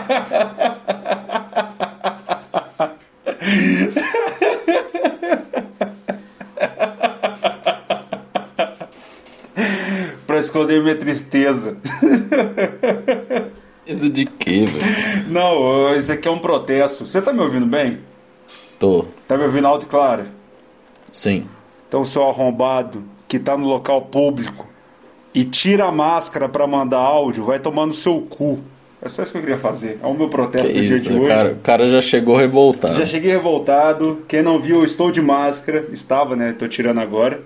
[10.26, 11.76] pra esconder minha tristeza.
[13.86, 15.28] Isso de quê, velho?
[15.28, 17.06] Não, isso aqui é um protesto.
[17.06, 17.98] Você tá me ouvindo bem?
[18.78, 19.06] Tô.
[19.26, 20.26] Tá me ouvindo alto e claro?
[21.12, 21.46] Sim.
[21.88, 24.66] Então, seu arrombado que tá no local público
[25.34, 28.60] e tira a máscara pra mandar áudio, vai tomar no seu cu.
[29.02, 29.98] É só isso que eu queria fazer.
[30.02, 31.28] É o meu protesto Que do dia isso, de o hoje.
[31.28, 32.98] cara, o cara já chegou revoltado.
[32.98, 34.24] Já cheguei revoltado.
[34.28, 35.86] Quem não viu, eu estou de máscara.
[35.90, 36.52] Estava, né?
[36.52, 37.40] Tô tirando agora.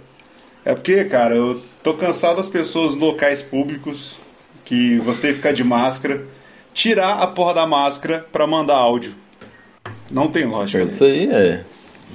[0.64, 4.18] É porque, cara, eu tô cansado das pessoas locais públicos
[4.64, 6.24] que você tem que ficar de máscara,
[6.72, 9.14] tirar a porra da máscara pra mandar áudio.
[10.10, 10.82] Não tem lógica.
[10.82, 11.60] Isso aí é.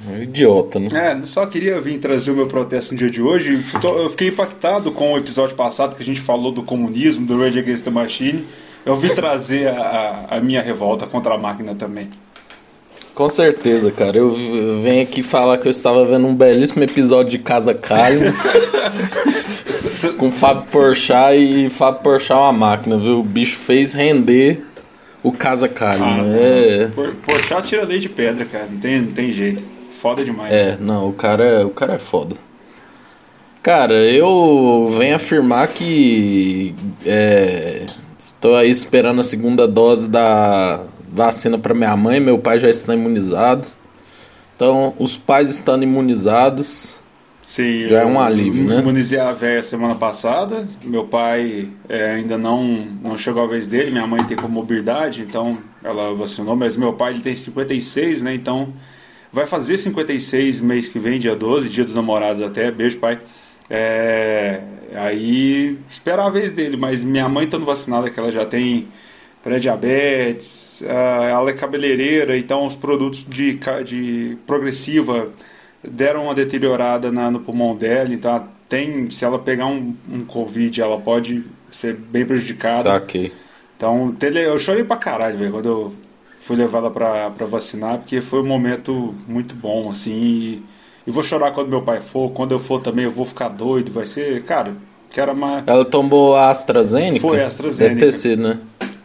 [0.08, 0.88] um idiota, né?
[0.92, 3.62] É, só queria vir trazer o meu protesto no dia de hoje.
[3.82, 7.60] Eu fiquei impactado com o episódio passado que a gente falou do comunismo, do Rage
[7.60, 8.44] Against the Machine.
[8.84, 12.08] Eu vim trazer a, a- minha revolta contra a máquina também.
[13.14, 14.16] Com certeza, cara.
[14.16, 14.34] Eu
[14.82, 18.32] venho aqui falar que eu estava vendo um belíssimo episódio de Casa Carne
[20.18, 23.18] com Fábio Porchat e Fábio Porchat é uma máquina, viu?
[23.20, 24.64] O bicho fez render
[25.22, 26.04] o Casa Carne.
[26.04, 28.68] Ah, é, Por, Porchat tira leite de pedra, cara.
[28.70, 29.62] Não tem, não tem jeito.
[30.00, 30.52] Foda demais.
[30.52, 32.34] é, não, o cara, o cara é foda.
[33.62, 37.84] Cara, eu venho afirmar que é,
[38.40, 40.80] estou aí esperando a segunda dose da
[41.12, 43.68] vacina para minha mãe, meu pai já está imunizado.
[44.56, 46.98] Então, os pais estando imunizados,
[47.42, 48.78] Sim, Já é um alívio, né?
[48.78, 50.68] Imunizei a véia semana passada.
[50.84, 52.62] Meu pai é, ainda não,
[53.02, 53.90] não chegou a vez dele.
[53.90, 56.54] Minha mãe tem comorbidade, então ela vacinou.
[56.54, 58.34] Mas meu pai ele tem 56, né?
[58.36, 58.72] Então
[59.32, 62.70] vai fazer 56 mês que vem, dia 12, dia dos namorados até.
[62.70, 63.18] Beijo, pai.
[63.70, 64.62] É,
[64.94, 66.76] aí esperar a vez dele.
[66.76, 68.88] Mas minha mãe estando vacinada, que ela já tem
[69.42, 75.32] pré-diabetes, ah, ela é cabeleireira, então os produtos de, de progressiva
[75.82, 80.80] deram uma deteriorada na- no pulmão dela, então tem, se ela pegar um, um Covid,
[80.82, 82.90] ela pode ser bem prejudicada.
[82.90, 83.14] tá ok.
[83.76, 85.94] Então, eu chorei pra caralho, velho, quando eu
[86.38, 90.62] fui levada pra, pra vacinar, porque foi um momento muito bom, assim, e,
[91.10, 93.90] e vou chorar quando meu pai for, quando eu for também eu vou ficar doido,
[93.92, 94.74] vai ser, cara,
[95.10, 95.62] que era uma...
[95.66, 97.20] Ela tomou a AstraZeneca?
[97.20, 97.94] Foi a AstraZeneca.
[97.96, 98.58] Deve ter sido, né?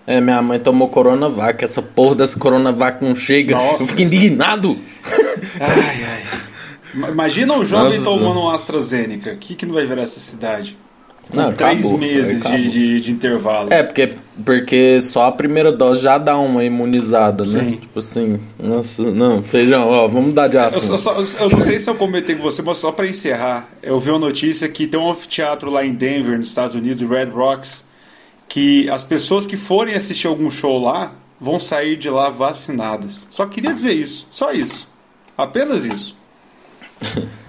[0.07, 1.63] É, minha mãe tomou Coronavac.
[1.66, 3.55] Essa porra dessa Coronavac não chega.
[3.55, 3.83] Nossa.
[3.83, 4.77] Eu fico indignado.
[5.59, 6.23] Ai, ai.
[6.93, 8.03] Ma- Imagina um jovem Nossa.
[8.19, 10.77] tomando um AstraZeneca, o que, que não vai virar essa cidade?
[11.29, 12.59] Com Não, três acabou, meses acabou.
[12.59, 13.73] de, de, de intervalo.
[13.73, 14.13] É, porque,
[14.44, 17.59] porque só a primeira dose já dá uma imunizada, né?
[17.63, 17.72] Sim.
[17.78, 20.97] Tipo assim, nossa, não, feijão, ó, vamos mudar de Eu, assunto.
[20.97, 24.00] só- só- eu não sei se eu comentei com você, mas só pra encerrar, eu
[24.00, 27.25] vi uma notícia que tem um anfiteatro lá em Denver, nos Estados Unidos, o Red
[27.25, 27.85] Rocks,
[28.50, 33.28] que as pessoas que forem assistir algum show lá vão sair de lá vacinadas.
[33.29, 34.88] Só queria dizer isso, só isso.
[35.38, 36.16] Apenas isso.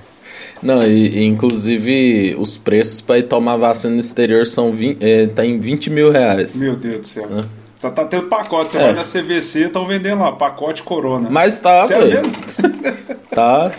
[0.62, 5.26] Não, e, e, inclusive os preços pra ir tomar vacina no exterior são 20, é,
[5.26, 6.56] tá em 20 mil reais.
[6.56, 7.28] Meu Deus do céu.
[7.30, 7.40] Hã?
[7.80, 8.84] Tá, tá tendo pacote, você É.
[8.84, 11.28] vai na CVC, estão vendendo lá, pacote Corona.
[11.30, 12.30] Mas tá, Sério velho.
[13.30, 13.70] Tá.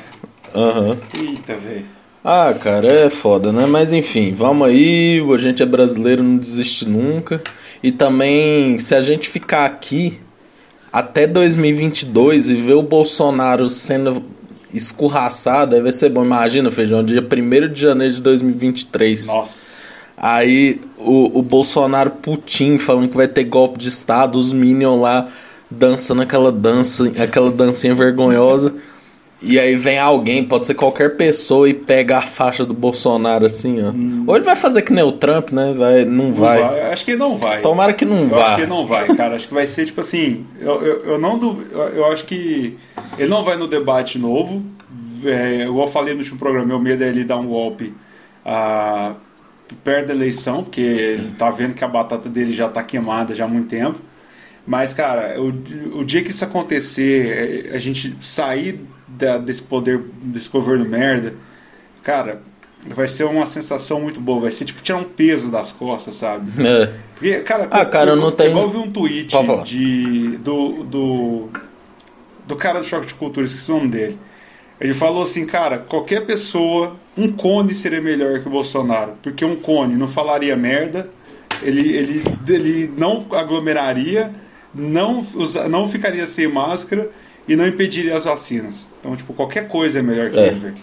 [0.53, 0.97] Aham.
[1.19, 1.85] Eita, velho.
[2.23, 3.65] Ah, cara, é foda, né?
[3.65, 5.19] Mas enfim, vamos aí.
[5.33, 7.41] A gente é brasileiro, não desiste nunca.
[7.81, 10.19] E também, se a gente ficar aqui
[10.91, 14.23] até 2022 e ver o Bolsonaro sendo
[14.73, 16.23] escorraçado, aí vai ser bom.
[16.23, 19.27] Imagina, feijão, dia 1 de janeiro de 2023.
[19.27, 19.87] Nossa.
[20.17, 25.29] Aí o, o Bolsonaro Putin falando que vai ter golpe de Estado, os Minions lá
[25.69, 28.73] dançando aquela dança, aquela dancinha vergonhosa.
[29.39, 33.77] E aí vem alguém, pode ser qualquer pessoa, e pega a faixa do Bolsonaro assim,
[33.83, 33.93] ó.
[34.29, 35.73] Ou ele vai fazer que nem o Trump, né?
[35.77, 36.59] Vai, não, Não vai.
[36.59, 36.81] vai.
[36.91, 37.61] Acho que não vai.
[37.61, 38.45] Tomara que não Eu vá.
[38.47, 39.35] acho que não vai, cara.
[39.35, 40.45] Acho que vai ser tipo assim.
[40.59, 42.75] Eu, eu, eu não duv- eu, eu acho que
[43.17, 44.63] ele não vai no debate novo.
[45.23, 47.93] É, igual eu falei no último programa, meu medo é ele dar um golpe
[48.45, 49.13] ah,
[49.83, 53.45] perto da eleição, porque ele tá vendo que a batata dele já tá queimada já
[53.45, 53.99] há muito tempo.
[54.67, 55.47] Mas, cara, o,
[55.99, 61.33] o dia que isso acontecer, é, a gente sair da- desse poder, desse governo merda,
[62.03, 62.41] cara,
[62.85, 64.41] vai ser uma sensação muito boa.
[64.41, 66.51] Vai ser tipo tirar um peso das costas, sabe?
[66.67, 66.91] É.
[67.13, 71.49] Porque, cara, Ah, cara, eu não tenho- Igual eu vi um tweet de, do, do,
[72.45, 74.19] do cara do Choque de Cultura, esqueci o nome dele.
[74.79, 79.13] Ele falou assim, cara, qualquer pessoa, um cone seria melhor que o Bolsonaro.
[79.23, 81.09] Porque um cone não falaria merda,
[81.63, 84.31] ele, ele, ele não aglomeraria,
[84.77, 87.09] não, usa, não ficaria sem máscara
[87.47, 88.87] e não impediria as vacinas.
[88.99, 90.47] Então, tipo, qualquer coisa é melhor que é.
[90.47, 90.75] ele, velho.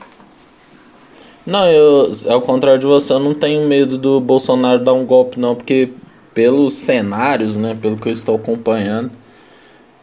[1.46, 5.38] Não, eu, ao contrário de você, eu não tenho medo do Bolsonaro dar um golpe,
[5.38, 5.90] não, porque
[6.32, 9.10] pelos cenários, né, pelo que eu estou acompanhando,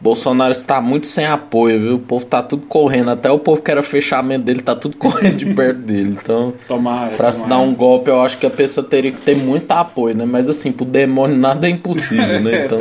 [0.02, 1.94] Bolsonaro está muito sem apoio, viu?
[1.94, 5.36] O povo tá tudo correndo, até o povo que era fechamento dele tá tudo correndo
[5.36, 6.18] de perto dele.
[6.20, 7.30] Então, tomara.
[7.30, 10.24] se dar um golpe, eu acho que a pessoa teria que ter muito apoio, né?
[10.24, 12.66] Mas assim, pro demônio nada é impossível, né?
[12.66, 12.78] Então.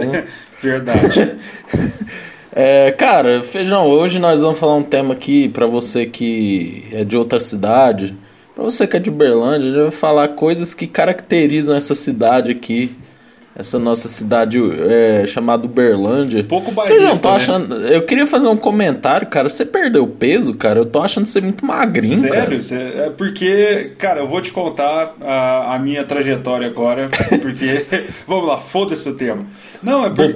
[0.61, 1.35] Verdade.
[2.53, 7.15] É, cara, Feijão, hoje nós vamos falar um tema aqui para você que é de
[7.15, 8.13] outra cidade,
[8.53, 12.51] para você que é de Uberlândia, a gente vai falar coisas que caracterizam essa cidade
[12.51, 12.93] aqui
[13.53, 14.57] essa nossa cidade
[14.89, 16.41] é, chamada Uberlândia.
[16.43, 17.35] Pouco bairrista, não, tô né?
[17.35, 19.49] achando, Eu queria fazer um comentário, cara.
[19.49, 20.79] Você perdeu peso, cara?
[20.79, 22.59] Eu tô achando você muito magrinho, Sério?
[22.95, 27.09] É porque, cara, eu vou te contar a, a minha trajetória agora.
[27.41, 27.85] Porque,
[28.27, 29.45] vamos lá, foda-se o tema.
[29.81, 30.27] Não, é porque...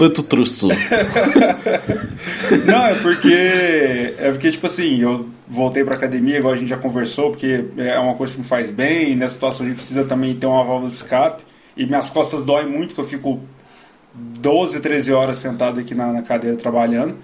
[2.65, 4.15] Não, é porque...
[4.17, 7.99] É porque, tipo assim, eu voltei pra academia, igual a gente já conversou, porque é
[7.99, 9.11] uma coisa que me faz bem.
[9.11, 11.43] E nessa situação a gente precisa também ter uma válvula de escape.
[11.75, 13.41] E minhas costas doem muito, que eu fico
[14.13, 17.17] 12, 13 horas sentado aqui na, na cadeira trabalhando.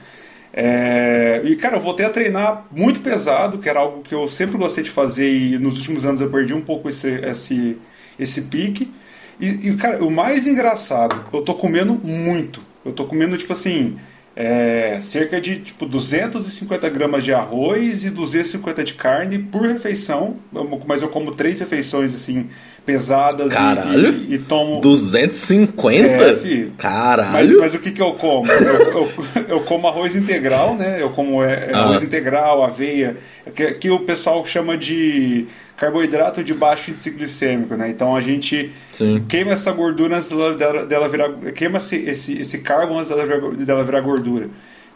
[0.54, 4.58] É, e, cara, eu voltei a treinar muito pesado, que era algo que eu sempre
[4.58, 7.78] gostei de fazer e nos últimos anos eu perdi um pouco esse, esse,
[8.20, 8.92] esse pique.
[9.40, 12.62] E, e, cara, o mais engraçado, eu tô comendo muito.
[12.84, 13.98] Eu tô comendo, tipo assim,
[14.36, 20.38] é, cerca de tipo 250 gramas de arroz e 250 de carne por refeição.
[20.86, 22.48] Mas eu como três refeições assim
[22.86, 24.14] pesadas Caralho?
[24.14, 26.08] E, e, e tomo 250?
[26.08, 26.68] É.
[26.78, 27.32] Caralho.
[27.34, 28.52] Mas, mas o que que eu como?
[28.52, 29.12] eu, eu,
[29.48, 31.02] eu, como arroz integral, né?
[31.02, 31.82] Eu como é, ah.
[31.82, 33.18] arroz integral, aveia,
[33.54, 35.48] que, que o pessoal chama de
[35.78, 37.90] carboidrato de baixo índice glicêmico, né?
[37.90, 39.26] Então a gente Sim.
[39.28, 41.32] queima essa gordura antes dela, dela virar.
[41.54, 44.50] Queima esse, esse, esse carbo antes dela virar, dela virar gordura.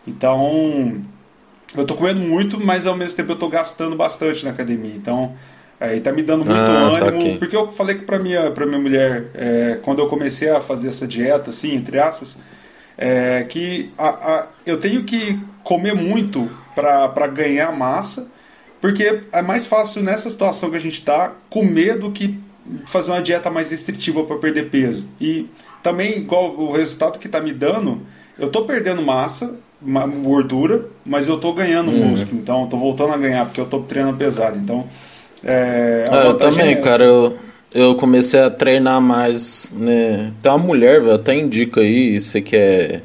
[0.07, 1.03] Então
[1.75, 4.93] eu tô comendo muito, mas ao mesmo tempo eu tô gastando bastante na academia.
[4.95, 5.33] Então
[5.79, 7.39] aí tá me dando muito ah, ânimo.
[7.39, 10.87] Porque eu falei que pra minha, pra minha mulher, é, quando eu comecei a fazer
[10.87, 12.37] essa dieta, assim, entre aspas,
[12.97, 18.27] é, que a, a, eu tenho que comer muito para ganhar massa
[18.85, 22.39] porque é mais fácil nessa situação que a gente está comer do que
[22.85, 25.07] fazer uma dieta mais restritiva para perder peso.
[25.19, 25.47] E
[25.81, 28.01] também, igual o resultado que está me dando,
[28.37, 29.57] eu estou perdendo massa,
[30.23, 32.09] gordura, mas eu estou ganhando uhum.
[32.09, 32.39] músculo.
[32.39, 34.55] Então, estou voltando a ganhar porque eu estou treinando pesado.
[34.59, 34.87] Então,
[35.45, 37.03] é, é eu também, é cara.
[37.03, 37.37] Eu,
[37.73, 39.73] eu comecei a treinar mais.
[39.77, 40.31] Né?
[40.41, 43.03] Tem uma mulher, velho, até indico aí, você quer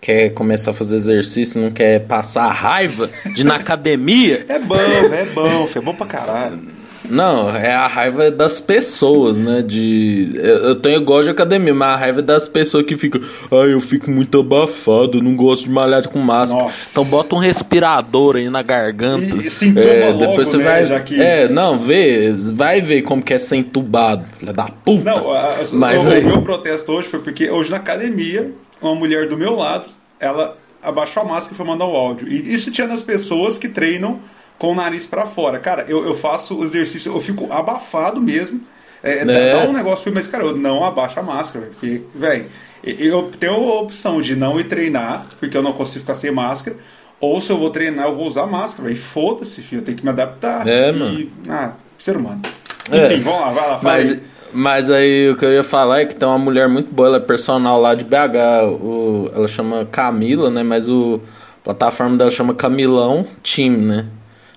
[0.00, 4.44] quer começar a fazer exercício, não quer passar raiva de ir na academia.
[4.48, 6.81] É bom, é bom, é bom pra caralho.
[7.08, 9.62] Não, é a raiva das pessoas, né?
[9.62, 10.32] De.
[10.34, 13.20] Eu tenho gosto de academia, mas a raiva é das pessoas que ficam.
[13.20, 16.64] Ai, ah, eu fico muito abafado, não gosto de malhar com máscara.
[16.64, 16.90] Nossa.
[16.90, 19.36] Então bota um respirador aí na garganta.
[19.36, 20.84] E, e se é, logo, depois você né, vai.
[20.84, 21.20] Já que...
[21.20, 25.04] É, não, vê, vai ver como que é ser entubado, filha da puta.
[25.04, 26.24] Não, a, mas o, aí...
[26.24, 29.86] o meu protesto hoje foi porque hoje na academia uma mulher do meu lado,
[30.18, 32.28] ela abaixou a máscara e foi mandar o áudio.
[32.28, 34.20] E isso tinha nas pessoas que treinam
[34.62, 35.58] com o nariz para fora.
[35.58, 38.60] Cara, eu, eu faço o exercício, eu fico abafado mesmo.
[39.02, 39.52] É, é.
[39.54, 42.46] Dá um negócio, mas, cara, eu não abaixo a máscara, porque, velho,
[42.84, 46.76] eu tenho a opção de não ir treinar, porque eu não consigo ficar sem máscara,
[47.18, 50.04] ou se eu vou treinar, eu vou usar máscara, e foda-se, filho, eu tenho que
[50.04, 50.64] me adaptar.
[50.68, 51.30] É, e, mano.
[51.48, 52.42] Ah, ser humano.
[52.88, 53.06] É.
[53.06, 54.22] Enfim, vamos lá, vai lá, fala mas, aí.
[54.52, 57.16] Mas aí o que eu ia falar é que tem uma mulher muito boa, ela
[57.16, 60.62] é personal lá de BH, o, ela chama Camila, né?
[60.62, 61.20] Mas o
[61.62, 64.06] a plataforma dela chama Camilão Team, né?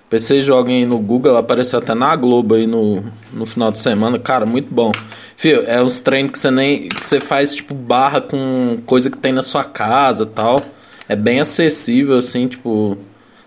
[0.08, 4.18] Vocês joguem aí no Google, apareceu até na Globo aí no, no final de semana.
[4.18, 4.92] Cara, muito bom.
[5.36, 6.88] Fio, é uns treinos que você nem.
[6.88, 10.60] que você faz tipo barra com coisa que tem na sua casa tal.
[11.08, 12.96] É bem acessível, assim, tipo.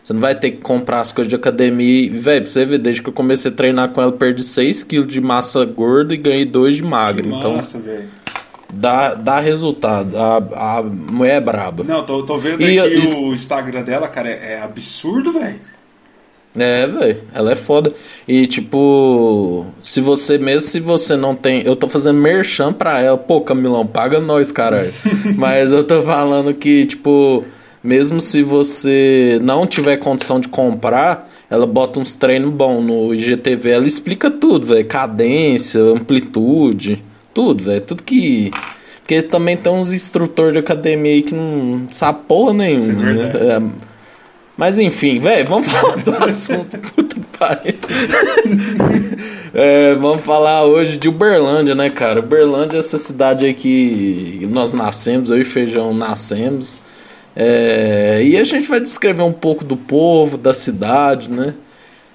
[0.03, 2.11] Você não vai ter que comprar as coisas de academia.
[2.11, 5.21] Velho, pra você ver, desde que eu comecei a treinar com ela, perdi 6kg de
[5.21, 7.23] massa gorda e ganhei 2 de magra.
[7.23, 8.09] Que então, massa, velho.
[8.73, 10.17] Dá, dá resultado.
[10.17, 11.83] A, a mulher é braba.
[11.83, 15.59] Não, tô, tô vendo e aqui o Instagram dela, cara, é, é absurdo, velho.
[16.59, 17.93] É, velho, ela é foda.
[18.27, 21.61] E tipo, se você, mesmo se você não tem.
[21.65, 24.93] Eu tô fazendo merchan pra ela, pô, Camilão, paga nós, caralho.
[25.37, 27.43] Mas eu tô falando que, tipo,
[27.83, 33.71] mesmo se você não tiver condição de comprar, ela bota uns treinos bons no IGTV,
[33.71, 38.51] ela explica tudo, velho, cadência, amplitude, tudo, velho, tudo que
[39.09, 43.31] porque também tem uns instrutores de academia aí que não sabe porra nenhuma, é né?
[43.33, 43.88] É,
[44.59, 46.77] mas enfim, velho, vamos falar do assunto.
[46.77, 47.75] Puta pariu.
[49.53, 52.19] é, vamos falar hoje de Uberlândia, né, cara?
[52.19, 56.81] Uberlândia é essa cidade aí que nós nascemos, eu e Feijão nascemos.
[57.33, 61.53] É, e a gente vai descrever um pouco do povo, da cidade, né?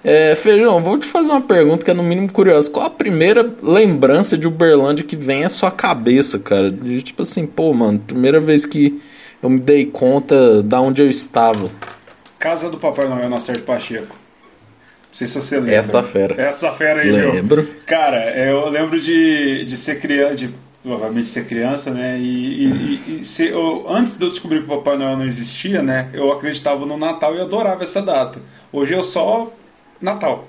[0.05, 2.71] É, Feijão, vou te fazer uma pergunta que é no mínimo curiosa.
[2.71, 6.71] Qual a primeira lembrança de Uberlândia que vem à sua cabeça, cara?
[6.71, 9.01] De, tipo assim, pô, mano, primeira vez que
[9.43, 11.71] eu me dei conta da onde eu estava.
[12.45, 14.15] Casa do Papai Noel na Sérgio Pacheco.
[14.15, 15.77] Não sei se você lembra.
[15.77, 16.43] Essa fera.
[16.43, 17.63] Essa fera aí, Lembro.
[17.63, 17.77] Meu.
[17.87, 22.19] Cara, eu lembro de, de ser criança, de obviamente ser criança, né?
[22.19, 25.83] E, e, e ser, eu, antes de eu descobrir que o Papai Noel não existia,
[25.83, 26.11] né?
[26.13, 28.39] Eu acreditava no Natal e adorava essa data.
[28.71, 29.51] Hoje eu só
[29.99, 30.47] Natal.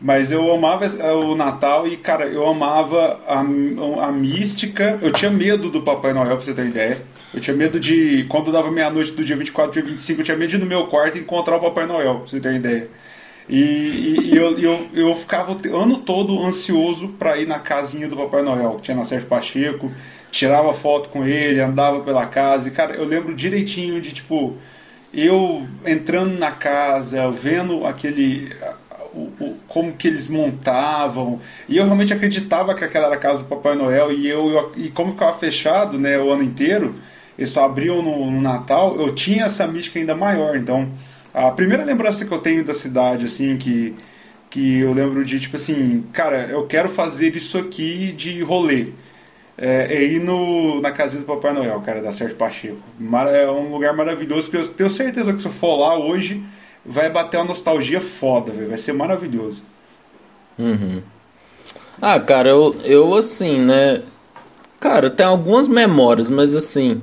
[0.00, 0.86] Mas eu amava
[1.16, 4.98] o Natal e, cara, eu amava a, a mística.
[5.02, 7.02] Eu tinha medo do Papai Noel, pra você ter ideia.
[7.32, 8.24] Eu tinha medo de.
[8.28, 10.86] Quando dava meia-noite do dia 24 dia 25, eu tinha medo de ir no meu
[10.88, 12.88] quarto encontrar o Papai Noel, pra você ter ideia.
[13.48, 18.08] E, e, e eu, eu, eu ficava o ano todo ansioso para ir na casinha
[18.08, 19.90] do Papai Noel, que tinha na Sérgio Pacheco,
[20.30, 22.68] tirava foto com ele, andava pela casa.
[22.68, 24.56] E, cara, eu lembro direitinho de, tipo,
[25.12, 28.52] eu entrando na casa, vendo aquele.
[29.12, 33.42] O, o, como que eles montavam e eu realmente acreditava que aquela era a casa
[33.42, 36.94] do Papai Noel e eu, eu e como ficava fechado né o ano inteiro
[37.40, 40.88] eles só abriam no, no, Natal eu tinha essa mística ainda maior então
[41.34, 43.96] a primeira lembrança que eu tenho da cidade assim que
[44.48, 48.92] que eu lembro de tipo assim cara eu quero fazer isso aqui de rolê
[49.60, 52.78] é, é ir no, na casinha do Papai Noel, cara, da Sérgio Pacheco.
[53.30, 56.42] É um lugar maravilhoso que eu tenho certeza que se eu for lá hoje
[56.84, 58.70] vai bater uma nostalgia foda, véio.
[58.70, 59.62] vai ser maravilhoso.
[60.58, 61.02] Uhum.
[62.00, 64.02] Ah, cara, eu, eu assim, né?
[64.78, 67.02] Cara, tem algumas memórias, mas assim,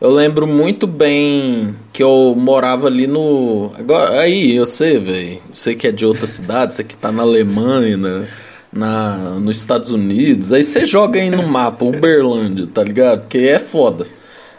[0.00, 3.72] eu lembro muito bem que eu morava ali no.
[3.78, 5.38] Agora, aí, eu sei, velho.
[5.50, 8.28] Você que é de outra cidade, você que tá na Alemanha, né?
[8.72, 13.26] na, nos Estados Unidos, aí você joga aí no mapa Uberlândia, tá ligado?
[13.28, 14.06] Que é foda.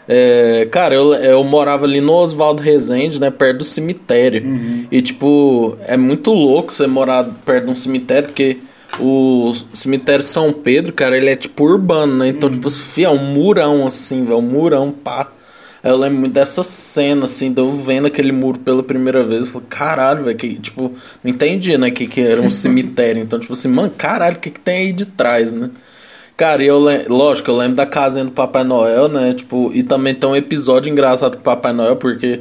[0.08, 3.30] É, cara, eu, eu morava ali no Oswaldo Rezende, né?
[3.30, 4.42] Perto do cemitério.
[4.42, 4.86] Uhum.
[4.90, 8.56] E, tipo, é muito louco você morar perto de um cemitério, porque
[8.98, 12.28] o cemitério São Pedro, cara, ele é tipo urbano, né?
[12.28, 12.54] Então, uhum.
[12.54, 14.38] tipo, fia, é um murão assim, velho.
[14.38, 15.28] Um murão, pá.
[15.82, 19.46] Eu lembro muito dessa cena, assim, de eu vendo aquele muro pela primeira vez.
[19.46, 20.92] Eu falei, caralho, velho, que, tipo,
[21.22, 23.22] não entendi, né, que, que era um cemitério.
[23.22, 25.70] Então, tipo assim, mano, caralho, o que, que tem aí de trás, né?
[26.36, 26.78] Cara, eu
[27.08, 29.32] lógico, eu lembro da casinha do Papai Noel, né?
[29.34, 32.40] Tipo, e também tem um episódio engraçado com o Papai Noel, porque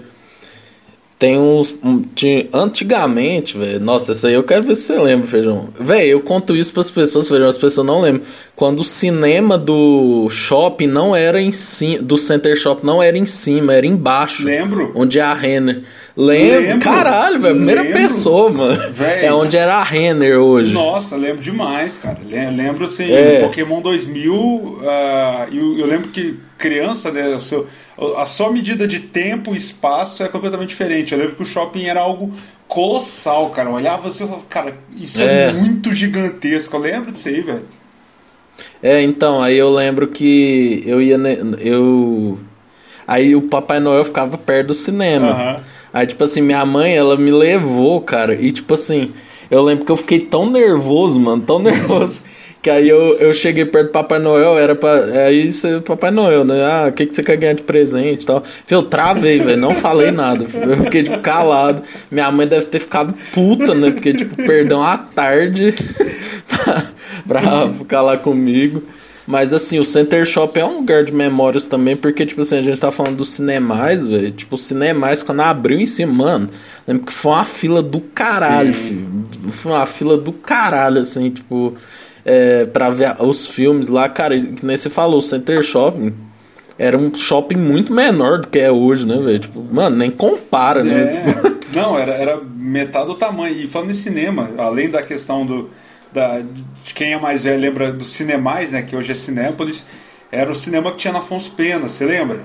[1.20, 1.76] tem uns.
[1.84, 3.80] Um, tinha, antigamente, velho.
[3.80, 5.70] Nossa, isso aí eu quero ver se você lembra, feijão.
[5.80, 7.48] Velho, eu conto isso pras pessoas, feijão.
[7.48, 8.24] As pessoas não lembram.
[8.56, 12.02] Quando o cinema do shopping não era em cima.
[12.04, 14.46] Do Center Shop não era em cima, era embaixo.
[14.46, 14.92] Lembro.
[14.96, 15.84] Onde é a Renner.
[16.18, 17.56] Lembro, lembro caralho, velho.
[17.56, 18.00] Primeira lembro.
[18.00, 18.92] pessoa, mano.
[18.92, 19.26] Véio.
[19.28, 20.74] É onde era a Renner hoje.
[20.74, 22.18] Nossa, lembro demais, cara.
[22.26, 23.40] Lembro assim, é.
[23.40, 24.34] Pokémon 2000.
[24.34, 24.80] Uh,
[25.52, 27.28] eu, eu lembro que criança, né?
[27.36, 27.68] O seu,
[28.18, 31.14] a sua medida de tempo e espaço é completamente diferente.
[31.14, 32.32] Eu lembro que o shopping era algo
[32.68, 33.70] colossal, cara.
[33.70, 35.50] Eu olhava assim e falava, cara, isso é.
[35.50, 36.76] é muito gigantesco.
[36.78, 37.66] Eu lembro disso aí, velho.
[38.82, 41.16] É, então, aí eu lembro que eu ia.
[41.60, 42.40] Eu.
[43.08, 45.58] Aí o Papai Noel ficava perto do cinema.
[45.58, 45.77] Uhum.
[45.98, 48.36] Aí, tipo assim, minha mãe, ela me levou, cara.
[48.36, 49.12] E, tipo assim,
[49.50, 52.22] eu lembro que eu fiquei tão nervoso, mano, tão nervoso.
[52.62, 54.94] Que aí eu, eu cheguei perto do Papai Noel, era pra.
[55.26, 56.64] Aí você, Papai Noel, né?
[56.64, 58.44] Ah, o que, que você quer ganhar de presente e tal.
[58.70, 60.46] Eu travei, velho, não falei nada.
[60.54, 61.82] Eu fiquei, tipo, calado.
[62.12, 63.90] Minha mãe deve ter ficado puta, né?
[63.90, 65.74] Porque, tipo, perdão a tarde
[66.48, 66.86] pra,
[67.28, 68.84] pra ficar lá comigo.
[69.28, 72.62] Mas assim, o Center Shop é um lugar de memórias também, porque, tipo assim, a
[72.62, 74.32] gente tá falando dos cinemais, velho.
[74.32, 76.50] Tipo, os cinemais, quando abriu em cima, mano,
[76.88, 79.28] lembro que foi uma fila do caralho, filho.
[79.52, 81.76] Foi uma fila do caralho, assim, tipo
[82.28, 86.14] é, para ver os filmes lá, cara, que nem você falou, o Center Shopping
[86.78, 89.40] era um shopping muito menor do que é hoje, né, velho?
[89.40, 90.94] Tipo, mano, nem compara, né?
[90.94, 91.26] é.
[91.26, 91.34] né?
[91.34, 91.58] Tipo...
[91.74, 93.56] Não, era, era metade do tamanho.
[93.56, 95.70] E falando em cinema, além da questão do.
[96.12, 98.82] Da, de quem é mais velho lembra do Cinemais, né?
[98.82, 99.86] Que hoje é Cinépolis,
[100.32, 102.42] era o cinema que tinha na Afonso Pena, você lembra?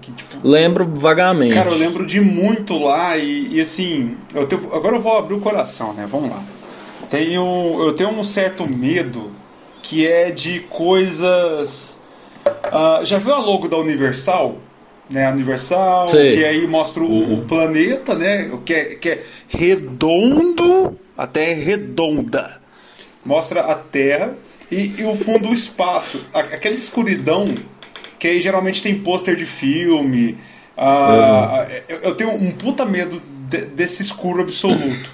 [0.00, 1.54] Que, tipo, lembro vagamente.
[1.54, 5.34] Cara, eu lembro de muito lá e, e assim, eu tenho, agora eu vou abrir
[5.34, 6.06] o coração, né?
[6.08, 6.42] Vamos lá
[7.12, 9.30] tenho, eu tenho um certo medo
[9.82, 12.00] que é de coisas.
[12.46, 14.56] Uh, já viu a logo da Universal?
[15.10, 17.40] Né, Universal, que aí mostra o, uhum.
[17.40, 18.50] o, planeta, né?
[18.64, 22.61] Que é, que é redondo, a Terra é redonda.
[23.24, 24.34] Mostra a Terra
[24.70, 26.24] e, e o fundo o espaço.
[26.32, 27.54] Aquela escuridão
[28.18, 30.38] que aí geralmente tem pôster de filme.
[30.76, 31.66] Uhum.
[31.88, 35.10] eu, eu, tenho um puta medo de, desse escuro absoluto.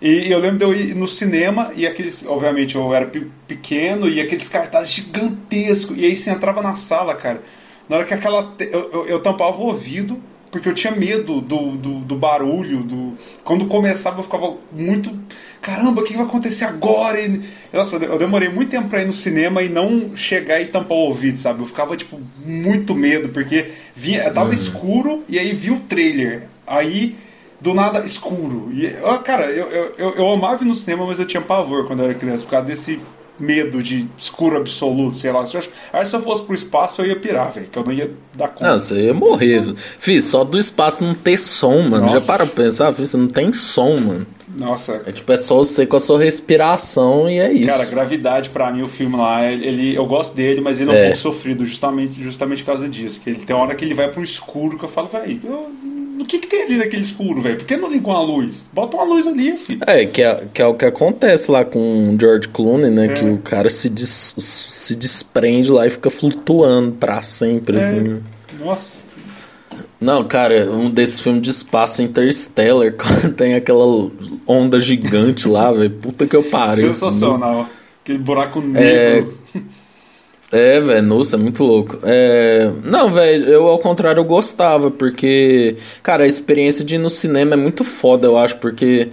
[0.00, 3.08] E eu lembro de eu ir no cinema e aqueles, obviamente eu era
[3.46, 5.96] pequeno e aqueles cartazes gigantescos.
[5.96, 7.40] E aí você entrava na sala, cara.
[7.88, 8.52] Na hora que aquela.
[8.58, 10.20] Eu, eu, eu tampava o ouvido
[10.52, 13.14] porque eu tinha medo do, do, do barulho, do.
[13.42, 15.18] Quando começava eu ficava muito.
[15.62, 17.18] Caramba, o que vai acontecer agora?
[17.18, 17.42] E,
[17.72, 21.00] nossa, eu demorei muito tempo pra ir no cinema e não chegar e tampar o
[21.00, 21.62] ouvido, sabe?
[21.62, 24.54] Eu ficava, tipo, muito medo, porque vinha, tava uhum.
[24.54, 26.42] escuro e aí vi o trailer.
[26.66, 27.16] Aí
[27.58, 28.70] do nada escuro.
[28.74, 28.90] E,
[29.24, 32.06] cara, eu, eu, eu, eu amava ir no cinema, mas eu tinha pavor quando eu
[32.06, 33.00] era criança, por causa desse
[33.38, 35.44] medo de escuro absoluto, sei lá.
[35.92, 38.48] Aí se eu fosse pro espaço eu ia pirar, velho, que eu não ia dar
[38.48, 38.70] conta.
[38.70, 39.74] Não, você ia morrer.
[39.98, 42.06] Fih, só do espaço não ter som, mano.
[42.06, 42.20] Nossa.
[42.20, 44.26] Já para pra pensar, filho, você não tem som, mano.
[44.56, 45.02] Nossa.
[45.06, 47.66] É tipo, é só você com a sua respiração e é isso.
[47.66, 50.96] Cara, Gravidade, pra mim, o filme lá, ele, eu gosto dele, mas ele é um
[50.96, 51.02] é.
[51.04, 53.20] pouco sofrido, justamente, justamente por causa disso.
[53.20, 55.40] Que ele tem hora que ele vai pro escuro que eu falo, velho,
[56.22, 57.56] o que, que tem ali naquele escuro, velho?
[57.56, 58.66] Por que não ligam a luz?
[58.72, 59.80] Bota uma luz ali, filho.
[59.86, 63.06] É, que é, que é o que acontece lá com o George Clooney, né?
[63.06, 63.14] É.
[63.14, 67.80] Que o cara se, des, se desprende lá e fica flutuando pra sempre, é.
[67.80, 68.22] assim.
[68.58, 68.94] Nossa.
[70.00, 72.92] Não, cara, um desses filmes de espaço Interstellar,
[73.36, 74.10] tem aquela
[74.46, 75.90] onda gigante lá, velho.
[75.90, 76.88] Puta que eu pariu.
[76.88, 77.68] Sensacional.
[78.02, 79.38] Aquele buraco negro.
[79.54, 79.60] É,
[80.52, 81.98] é velho, nossa, é muito louco.
[82.02, 82.70] É...
[82.84, 87.54] Não, velho, eu ao contrário eu gostava, porque, cara, a experiência de ir no cinema
[87.54, 89.08] é muito foda, eu acho, porque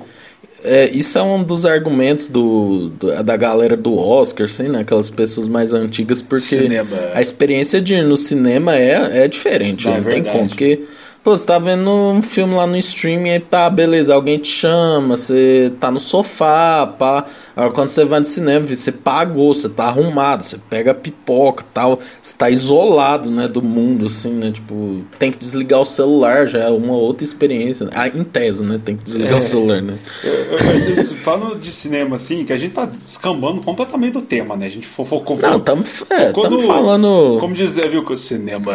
[0.64, 4.80] é, isso é um dos argumentos do, do, da galera do Oscar, assim, né?
[4.80, 6.98] Aquelas pessoas mais antigas, porque cinema.
[7.14, 10.82] a experiência de ir no cinema é, é diferente, não, é não tem como, porque
[11.22, 15.18] Pô, você tá vendo um filme lá no streaming e tá, beleza, alguém te chama,
[15.18, 17.26] você tá no sofá, pá.
[17.56, 22.00] Agora quando você vai no cinema, você pagou, você tá arrumado, você pega pipoca tal,
[22.22, 24.50] você tá isolado, né, do mundo, assim, né?
[24.50, 27.88] Tipo, tem que desligar o celular, já é uma outra experiência.
[27.88, 27.92] Né?
[27.96, 28.80] Ah, em tese, né?
[28.84, 29.40] Tem que desligar é.
[29.40, 30.00] o celular, né?
[30.24, 34.68] Eu, eu, falando de cinema, assim, que a gente tá descambando completamente do tema, né?
[34.68, 35.38] A gente focou.
[35.38, 36.32] Não, estamos é,
[36.66, 37.40] falando.
[37.42, 38.72] Como dizer, viu, que o cinema.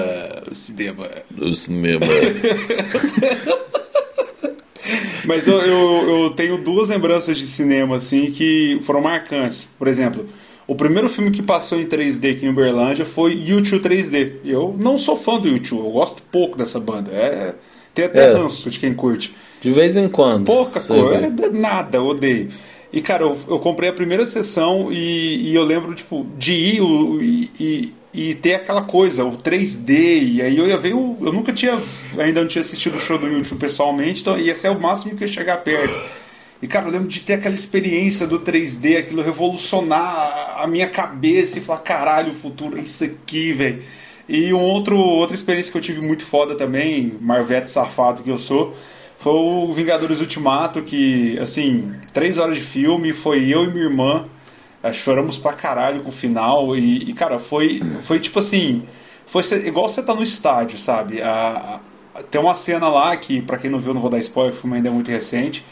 [0.50, 1.08] O cinema.
[1.40, 2.04] O cinema.
[5.24, 9.66] Mas eu, eu, eu, tenho duas lembranças de cinema, assim, que foram marcantes.
[9.78, 10.26] Por exemplo,
[10.66, 14.36] o primeiro filme que passou em 3D aqui em Uberlândia foi U2 3D.
[14.44, 17.10] Eu não sou fã do U2, eu gosto pouco dessa banda.
[17.10, 17.54] É,
[17.94, 18.32] tem até é.
[18.34, 19.34] ranço de quem curte.
[19.60, 20.46] De vez em quando.
[20.46, 22.48] Pouca coisa, é, nada, eu odeio.
[22.92, 26.82] E, cara, eu, eu comprei a primeira sessão e, e eu lembro, tipo, de ir
[27.20, 29.90] e, e e ter aquela coisa, o 3D,
[30.22, 31.76] e aí eu ia ver o, Eu nunca tinha.
[32.16, 35.24] Ainda não tinha assistido o show do YouTube pessoalmente, então ia ser o máximo que
[35.24, 35.98] ia chegar perto.
[36.62, 41.58] E cara, eu lembro de ter aquela experiência do 3D, aquilo revolucionar a minha cabeça
[41.58, 43.82] e falar, caralho, o futuro é isso aqui, velho.
[44.28, 48.38] E um outro, outra experiência que eu tive muito foda também, Marvete safado que eu
[48.38, 48.74] sou,
[49.18, 54.24] foi o Vingadores Ultimato, que, assim, três horas de filme, foi eu e minha irmã
[54.84, 56.76] é, choramos pra caralho com o final.
[56.76, 58.82] E, e, cara, foi, foi tipo assim.
[59.26, 61.22] Foi igual você tá no estádio, sabe?
[61.22, 61.80] A,
[62.14, 64.56] a, tem uma cena lá que, para quem não viu, não vou dar spoiler, o
[64.56, 65.64] filme ainda é muito recente.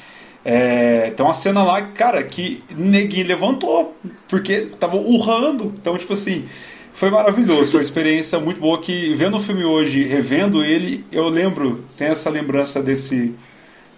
[0.43, 3.95] É, tem uma cena lá, cara, que neguinho levantou,
[4.27, 5.75] porque tava urrando.
[5.79, 6.47] Então, tipo assim,
[6.95, 7.71] foi maravilhoso.
[7.71, 12.09] Foi uma experiência muito boa que, vendo o filme hoje, revendo ele, eu lembro, tem
[12.09, 13.35] essa lembrança desse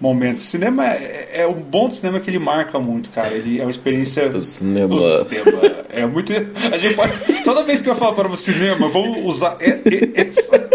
[0.00, 0.44] momentos.
[0.44, 3.32] Cinema é, é um bom cinema que ele marca muito, cara.
[3.32, 4.28] Ele é uma experiência.
[4.28, 4.94] O cinema.
[4.94, 6.32] O cinema é muito.
[6.72, 7.12] A gente pode.
[7.42, 10.68] Toda vez que eu falar para o cinema, vamos usar essa,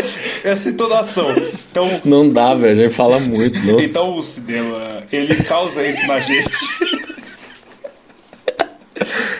[0.44, 1.36] essa entonação.
[1.72, 2.02] Então.
[2.04, 2.72] Não dá, velho.
[2.72, 3.60] A gente fala muito.
[3.60, 3.84] Nossa.
[3.84, 6.58] Então o cinema, ele causa isso na gente.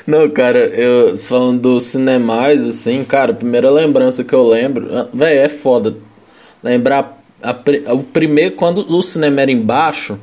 [0.10, 5.08] Não, cara, eu falando do cinemais, assim, cara, a primeira lembrança que eu lembro, ah,
[5.14, 5.96] velho, é foda.
[6.64, 10.18] Lembrar a, o primeiro, quando o cinema era embaixo,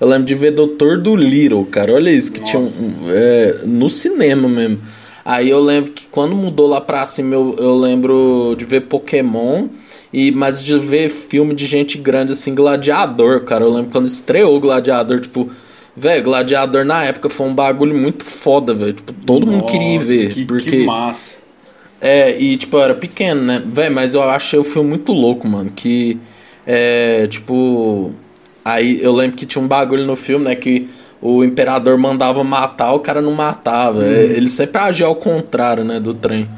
[0.00, 1.94] eu lembro de ver Doutor do Little, cara.
[1.94, 2.52] Olha isso, que Nossa.
[2.52, 4.80] tinha um, é, no cinema mesmo.
[5.24, 9.68] Aí eu lembro que quando mudou lá pra cima, eu, eu lembro de ver Pokémon.
[10.12, 13.64] E, mas de ver filme de gente grande, assim, Gladiador, cara.
[13.64, 15.50] Eu lembro quando estreou Gladiador, tipo,
[15.96, 18.92] velho, Gladiador na época foi um bagulho muito foda, velho.
[18.92, 20.34] Tipo, todo Nossa, mundo queria ver.
[20.34, 21.34] Que, porque, que massa.
[22.00, 23.62] É, e tipo, eu era pequeno, né?
[23.64, 25.70] Velho, mas eu achei o filme muito louco, mano.
[25.74, 26.18] Que
[26.66, 28.12] é, tipo.
[28.64, 30.54] Aí eu lembro que tinha um bagulho no filme, né?
[30.54, 30.88] Que
[31.20, 34.00] o imperador mandava matar, o cara não matava.
[34.00, 34.12] Hum.
[34.12, 35.98] Ele sempre agia ao contrário, né?
[35.98, 36.48] Do trem.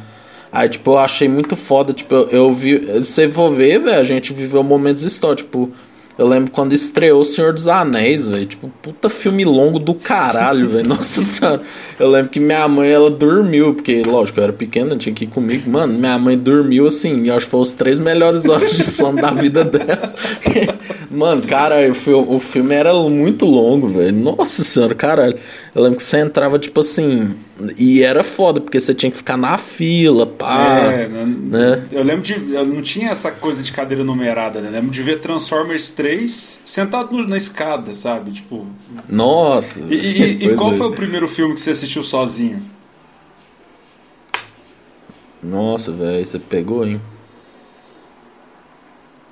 [0.52, 1.92] Aí, tipo, eu achei muito foda.
[1.92, 2.78] Tipo, eu, eu vi.
[2.78, 5.44] Você for ver, velho, a gente viveu momentos históricos.
[5.44, 5.72] Tipo,
[6.16, 8.46] eu lembro quando estreou O Senhor dos Anéis, velho.
[8.46, 10.86] Tipo, puta filme longo do caralho, velho.
[10.88, 11.60] Nossa senhora.
[11.98, 15.28] Eu lembro que minha mãe, ela dormiu, porque, lógico, eu era pequena, tinha que ir
[15.28, 15.68] comigo.
[15.68, 17.24] Mano, minha mãe dormiu assim.
[17.24, 20.14] E acho que foi os três melhores horas de sono da vida dela.
[21.10, 24.16] Mano, cara, o filme, era muito longo, velho.
[24.16, 25.36] Nossa senhora, cara.
[25.74, 27.30] Eu lembro que você entrava, tipo assim.
[27.78, 30.78] E era foda, porque você tinha que ficar na fila, pá.
[30.90, 31.86] É, né?
[31.92, 32.52] Eu lembro de.
[32.52, 34.68] Eu não tinha essa coisa de cadeira numerada, né?
[34.68, 38.32] Eu lembro de ver Transformers 3 sentado na escada, sabe?
[38.32, 38.66] Tipo.
[39.08, 39.80] Nossa.
[39.80, 40.76] E, e, e qual é.
[40.76, 42.60] foi o primeiro filme que você assistiu sozinho?
[45.40, 47.00] Nossa, velho, você pegou, hein?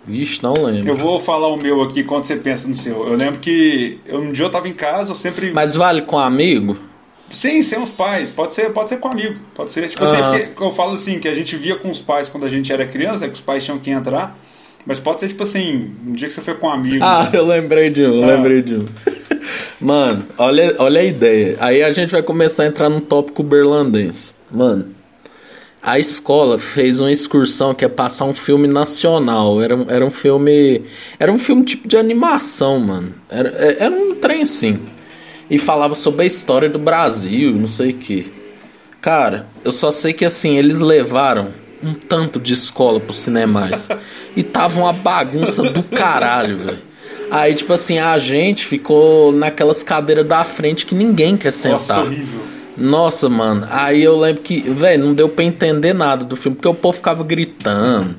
[0.05, 0.89] Vixe, não lembro.
[0.89, 3.07] Eu vou falar o meu aqui quando você pensa no seu.
[3.07, 5.53] Eu lembro que um dia eu tava em casa, eu sempre.
[5.53, 6.77] Mas vale com amigo?
[7.33, 8.31] Sim, sem os pais.
[8.31, 9.41] Pode ser, pode ser com amigo.
[9.55, 9.89] Pode ser.
[9.89, 10.17] Tipo assim,
[10.61, 13.27] eu falo assim, que a gente via com os pais quando a gente era criança,
[13.27, 14.37] que os pais tinham que entrar.
[14.85, 17.03] Mas pode ser tipo assim, um dia que você foi com um amigo.
[17.03, 18.27] Ah, eu lembrei de um, ah.
[18.27, 18.89] lembrei de um.
[19.81, 21.57] Mano, olha, olha a ideia.
[21.61, 24.35] Aí a gente vai começar a entrar num tópico berlandense.
[24.51, 24.95] Mano,
[25.83, 29.61] a escola fez uma excursão que é passar um filme nacional.
[29.61, 30.83] Era, era um filme.
[31.19, 33.15] Era um filme tipo de animação, mano.
[33.29, 34.81] Era, é, era um trem assim.
[35.53, 38.33] E falava sobre a história do Brasil, não sei o que.
[39.03, 41.51] Cara, eu só sei que assim, eles levaram
[41.85, 43.91] um tanto de escola pros cinemais.
[44.35, 46.79] e tava uma bagunça do caralho, velho.
[47.31, 51.99] Aí, tipo assim, a gente ficou naquelas cadeiras da frente que ninguém quer sentar.
[51.99, 52.41] Nossa, horrível.
[52.75, 53.67] Nossa, mano.
[53.69, 56.97] Aí eu lembro que, velho, não deu pra entender nada do filme, porque o povo
[56.97, 58.17] ficava gritando.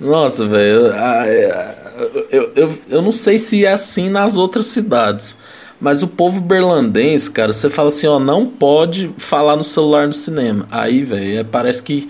[0.00, 0.86] Nossa, velho.
[0.86, 5.36] Eu, eu, eu, eu não sei se é assim nas outras cidades.
[5.84, 10.14] Mas o povo berlandense, cara, você fala assim, ó, não pode falar no celular no
[10.14, 10.66] cinema.
[10.70, 12.08] Aí, velho, é, parece que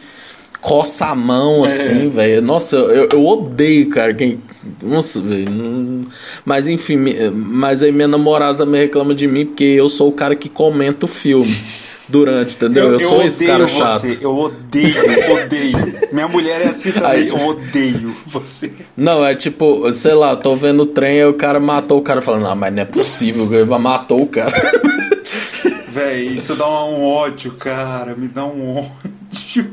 [0.61, 1.65] coça a mão, é.
[1.65, 2.09] assim, é.
[2.09, 2.43] velho.
[2.43, 4.39] Nossa, eu, eu odeio, cara, quem.
[4.81, 6.05] Nossa, velho.
[6.45, 6.99] Mas enfim,
[7.35, 11.07] mas aí minha namorada também reclama de mim porque eu sou o cara que comenta
[11.07, 11.53] o filme
[12.09, 12.85] durante, entendeu?
[12.85, 14.23] Eu, eu sou esse cara você, chato.
[14.23, 14.95] Eu odeio,
[15.33, 16.09] odeio.
[16.13, 18.73] Minha mulher é assim também, aí, eu odeio você.
[18.97, 22.21] Não, é tipo, sei lá, tô vendo o trem e o cara matou o cara
[22.21, 24.53] falando, ah, mas não é possível, ele matou o cara.
[25.89, 29.73] Véi, isso dá um ódio, cara, me dá um ódio.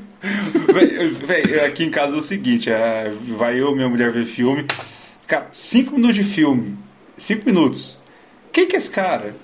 [1.25, 4.65] Véi, aqui em casa é o seguinte, é, vai eu, minha mulher ver filme.
[5.25, 6.77] Cara, cinco minutos de filme.
[7.17, 7.97] Cinco minutos.
[8.51, 9.35] Quem que é esse cara?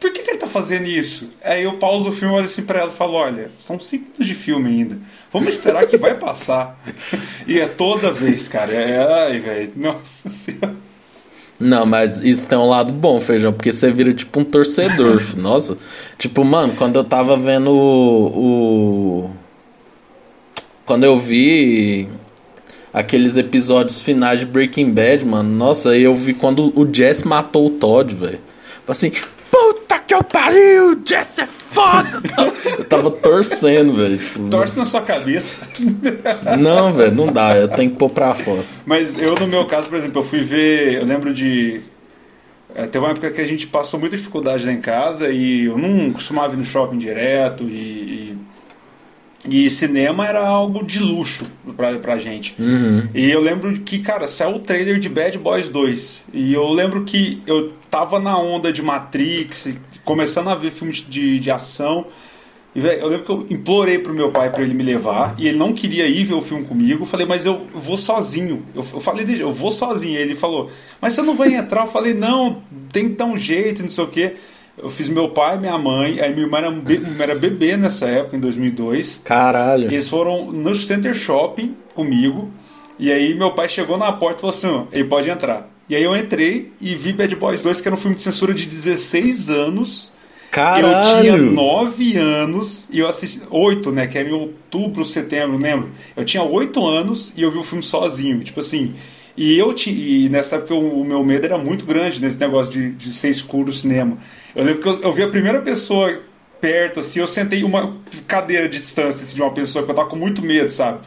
[0.00, 1.28] Por que, que ele tá fazendo isso?
[1.44, 4.26] Aí eu pauso o filme, olho assim pra ela e falo, olha, são cinco minutos
[4.26, 4.98] de filme ainda.
[5.30, 6.82] Vamos esperar que vai passar.
[7.46, 8.72] e é toda vez, cara.
[8.72, 9.72] É, ai, velho.
[9.76, 10.74] Nossa senhora.
[11.60, 15.22] Não, mas isso tem um lado bom, Feijão, porque você vira tipo um torcedor.
[15.36, 15.76] Nossa.
[16.16, 19.30] Tipo, mano, quando eu tava vendo o, o
[20.86, 22.08] quando eu vi
[22.92, 27.70] aqueles episódios finais de Breaking Bad, mano, nossa, eu vi quando o Jesse matou o
[27.70, 28.40] Todd, velho.
[28.88, 29.12] Assim,
[29.50, 32.20] puta que eu pariu, Jesse é foda!
[32.78, 34.18] eu tava torcendo, velho.
[34.50, 35.66] Torce na sua cabeça.
[36.58, 38.64] não, velho, não dá, eu tenho que pôr pra fora.
[38.84, 41.82] Mas eu, no meu caso, por exemplo, eu fui ver, eu lembro de
[42.74, 45.76] é, teve uma época que a gente passou muita dificuldade lá em casa e eu
[45.76, 48.38] não costumava ir no shopping direto e, e
[49.48, 52.54] e cinema era algo de luxo pra, pra gente.
[52.58, 53.08] Uhum.
[53.14, 56.22] E eu lembro que, cara, saiu o trailer de Bad Boys 2.
[56.32, 59.74] E eu lembro que eu tava na onda de Matrix,
[60.04, 62.06] começando a ver filmes de, de ação.
[62.74, 65.34] E, véio, eu lembro que eu implorei pro meu pai para ele me levar.
[65.38, 67.02] E ele não queria ir ver o filme comigo.
[67.02, 68.64] Eu falei, mas eu, eu vou sozinho.
[68.74, 70.18] Eu, eu falei dele, eu vou sozinho.
[70.18, 71.86] E ele falou, mas você não vai entrar?
[71.86, 74.36] Eu falei, não, tem que dar um jeito, não sei o quê.
[74.82, 78.36] Eu fiz meu pai, minha mãe, aí minha irmã era, be era bebê nessa época,
[78.36, 79.20] em 2002.
[79.24, 79.86] Caralho.
[79.86, 82.50] Eles foram no Center Shopping comigo.
[82.98, 85.68] E aí meu pai chegou na porta e falou assim: ó, ele pode entrar.
[85.88, 88.54] E aí eu entrei e vi Bad Boys 2, que era um filme de censura
[88.54, 90.12] de 16 anos.
[90.50, 90.86] Caralho.
[90.86, 93.40] Eu tinha 9 anos e eu assisti.
[93.50, 94.06] 8, né?
[94.06, 95.90] Que era em outubro, setembro, lembro.
[96.16, 98.40] Eu tinha 8 anos e eu vi o filme sozinho.
[98.40, 98.94] Tipo assim.
[99.36, 102.90] E eu e nessa época o, o meu medo era muito grande nesse negócio de,
[102.90, 104.18] de ser escuro o cinema.
[104.54, 106.20] Eu lembro que eu, eu vi a primeira pessoa
[106.60, 110.08] perto, assim, eu sentei uma cadeira de distância assim, de uma pessoa que eu tava
[110.08, 111.00] com muito medo, sabe?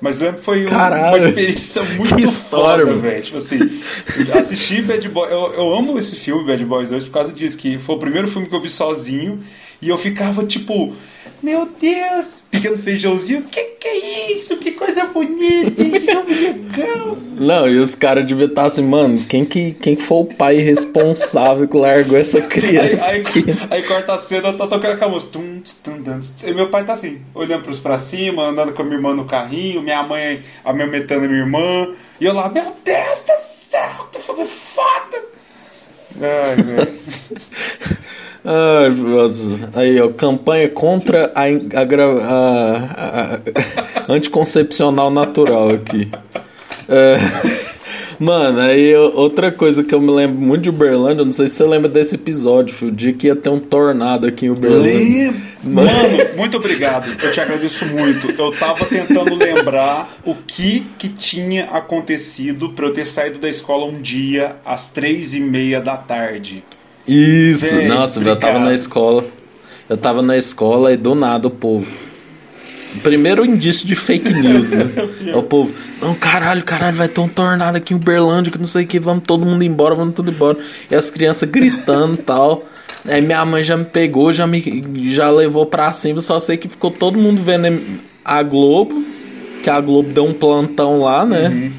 [0.00, 3.22] Mas lembro que foi uma experiência muito foda, velho.
[3.22, 3.58] Tipo assim,
[4.38, 5.30] assisti Bad Boys.
[5.30, 8.28] Eu, eu amo esse filme, Bad Boys 2, por causa disso, que foi o primeiro
[8.28, 9.40] filme que eu vi sozinho.
[9.80, 10.92] E eu ficava tipo,
[11.42, 14.56] meu Deus, pequeno feijãozinho, que que é isso?
[14.56, 17.16] Que coisa bonita, que jogo legal.
[17.38, 21.68] Não, e os caras deviam estar assim, mano, quem que, quem foi o pai responsável
[21.68, 23.06] que largou essa criança?
[23.06, 25.38] Aí, aí, aí corta a cena, tá tocando a música.
[26.44, 29.24] E meu pai tá assim, olhando pros pra cima, andando com a minha irmã no
[29.24, 31.94] carrinho, minha mãe amamentando a minha irmã.
[32.20, 35.22] E eu lá, meu Deus do céu, que filme foda!
[36.20, 36.88] Ai, velho.
[38.50, 39.70] Ai, nossa.
[39.74, 41.84] Aí, ó, campanha contra a, a,
[42.24, 43.34] a,
[44.08, 46.10] a anticoncepcional natural aqui.
[46.88, 47.18] É,
[48.18, 51.64] Mano, aí outra coisa que eu me lembro muito de Uberlândia, não sei se você
[51.64, 55.34] lembra desse episódio, filho, o dia que ia ter um tornado aqui em Uberlândia.
[55.62, 55.90] Mano,
[56.36, 58.28] muito obrigado, eu te agradeço muito.
[58.30, 63.86] Eu tava tentando lembrar o que que tinha acontecido pra eu ter saído da escola
[63.86, 66.64] um dia às três e meia da tarde.
[67.08, 68.36] Isso, Véi, nossa, obrigado.
[68.36, 69.24] eu tava na escola.
[69.88, 71.86] Eu tava na escola e do nada o povo
[73.02, 74.90] Primeiro indício de fake news, né?
[75.28, 78.66] é o povo, não, caralho, caralho, vai ter um tornado aqui em Uberlândia, que não
[78.66, 80.58] sei o que, vamos todo mundo embora, vamos tudo embora.
[80.90, 82.64] E as crianças gritando e tal.
[83.06, 86.68] Aí minha mãe já me pegou, já me já levou pra cima, só sei que
[86.68, 87.80] ficou todo mundo vendo
[88.24, 89.02] a Globo,
[89.62, 91.48] que a Globo deu um plantão lá, né?
[91.48, 91.72] Uhum.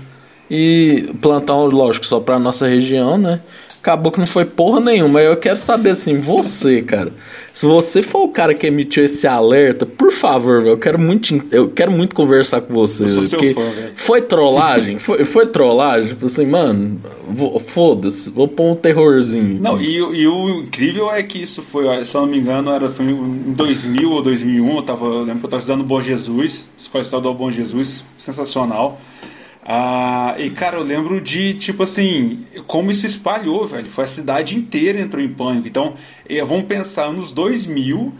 [0.50, 3.40] E plantão, lógico, só pra nossa região, né?
[3.82, 5.22] Acabou que não foi porra nenhuma.
[5.22, 7.14] Eu quero saber assim, você, cara.
[7.52, 11.70] Se você for o cara que emitiu esse alerta, por favor, eu quero muito, eu
[11.70, 13.04] quero muito conversar com você.
[13.04, 13.62] Eu sou seu fã.
[13.96, 14.98] Foi trollagem?
[15.00, 16.10] foi, foi trollagem?
[16.10, 17.02] Tipo assim, mano,
[17.60, 19.60] foda-se, vou pôr um terrorzinho.
[19.62, 22.90] Não, e, e, o incrível é que isso foi, se eu não me engano, era,
[22.90, 24.76] foi em 2000 ou 2001.
[24.76, 29.00] Eu, tava, eu lembro que eu estava estudando Bom Jesus, Escola Estadual Bom Jesus, sensacional.
[29.72, 33.88] Ah, e cara, eu lembro de, tipo assim, como isso espalhou, velho.
[33.88, 35.68] Foi a cidade inteira entrou em pânico.
[35.68, 35.94] Então,
[36.48, 38.12] vamos pensar nos 2000,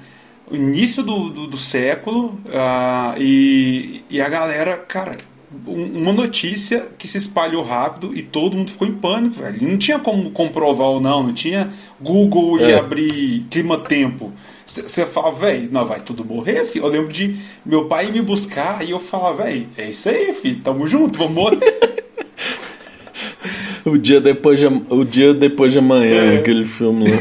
[0.52, 5.18] início do, do, do século, ah, e, e a galera, cara,
[5.66, 9.68] uma notícia que se espalhou rápido e todo mundo ficou em pânico, velho.
[9.68, 12.78] Não tinha como comprovar ou não, não tinha Google e é.
[12.78, 14.32] abrir clima-tempo.
[14.70, 16.86] Você fala, velho, não vai tudo morrer, filho.
[16.86, 20.62] Eu lembro de meu pai me buscar e eu falava, velho, é isso aí, filho,
[20.64, 21.80] tamo junto, vamos morrer.
[23.84, 26.38] o dia depois de, o dia depois de amanhã, é.
[26.38, 27.18] aquele filme lá.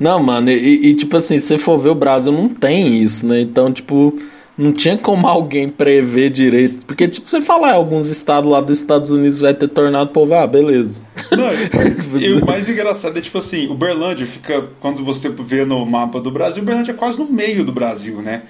[0.00, 3.40] Não, mano, e, e tipo assim, se for ver o Brasil não tem isso, né?
[3.40, 4.18] Então, tipo,
[4.56, 6.84] não tinha como alguém prever direito.
[6.84, 10.48] Porque, tipo, você falar, alguns estados lá dos Estados Unidos vai ter tornado, povo, ah,
[10.48, 11.04] beleza.
[11.30, 11.50] Não,
[12.20, 16.30] e o mais engraçado é, tipo assim, Uberlândia fica, quando você vê no mapa do
[16.30, 18.42] Brasil, Uberlândia é quase no meio do Brasil, né?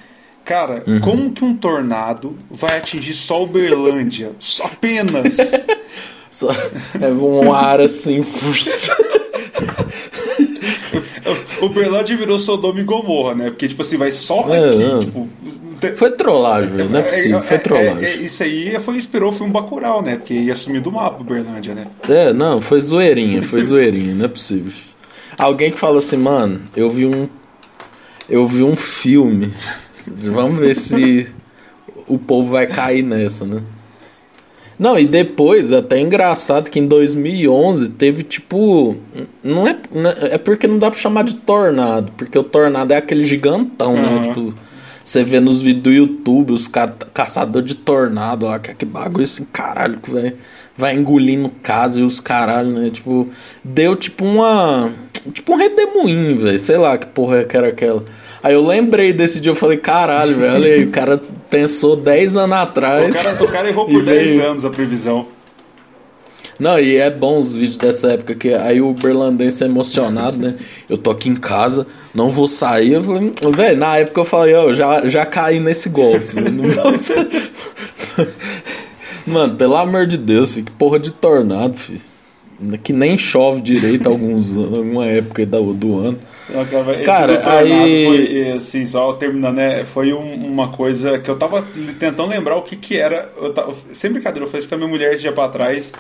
[0.45, 1.01] Cara, uhum.
[1.01, 4.33] como que um tornado vai atingir só Uberlândia?
[4.41, 5.37] Só apenas.
[6.31, 8.25] só, é um ar assim.
[11.61, 13.51] Uberlândia virou Sodoma e Gomorra, né?
[13.51, 14.99] Porque, tipo assim, vai só aqui, é.
[15.01, 15.29] tipo,
[15.97, 18.05] foi trollagem, não é possível, foi trollagem.
[18.05, 20.17] É, é, isso aí foi, inspirou, foi um Bacurau, né?
[20.17, 21.87] Porque ia sumir do mapa Uberlândia, né?
[22.09, 24.73] É, não, foi zoeirinha, foi zoeirinha, não é possível.
[25.37, 27.29] Alguém que falou assim, mano, eu vi um.
[28.29, 29.53] Eu vi um filme.
[30.07, 31.29] Vamos ver se
[32.07, 33.63] o povo vai cair nessa, né?
[34.79, 38.97] Não, e depois, até engraçado que em 2011 teve tipo.
[39.43, 39.77] Não é,
[40.31, 44.03] é porque não dá pra chamar de tornado, porque o tornado é aquele gigantão, uhum.
[44.03, 44.29] né?
[44.29, 44.55] Tipo,
[45.09, 49.25] você vê nos vídeos do YouTube os ca caçador de tornado lá, que, que bagulho
[49.25, 50.35] assim, caralho, que vai,
[50.77, 52.91] vai engolindo casa e os caralho, né?
[52.91, 53.27] Tipo,
[53.65, 54.93] deu tipo uma.
[55.33, 56.59] Tipo um redemoinho, velho.
[56.59, 58.05] Sei lá que porra que era aquela.
[58.43, 61.19] Aí eu lembrei desse dia, eu falei, caralho, velho, olha aí, o cara
[61.49, 63.09] pensou 10 anos atrás.
[63.09, 65.27] O cara, o cara errou por 10 anos a previsão.
[66.59, 70.57] Não, e é bom os vídeos dessa época que aí o berlandense é emocionado, né?
[70.89, 72.95] Eu tô aqui em casa, não vou sair.
[72.95, 76.35] Eu falei, velho, na época eu falei, ó, oh, já, já caí nesse golpe.
[79.25, 82.01] Mano, pelo amor de Deus, que porra de tornado, filho.
[82.83, 86.19] Que nem chove direito alguns alguma época do, do ano.
[86.93, 88.07] Esse Cara, aí.
[88.07, 89.85] Foi, assim, só terminando, né?
[89.85, 91.63] Foi um, uma coisa que eu tava
[92.01, 93.31] tentando lembrar o que que era.
[93.41, 95.93] Eu tava, sem brincadeira, eu fiz com a minha mulher esse dia pra trás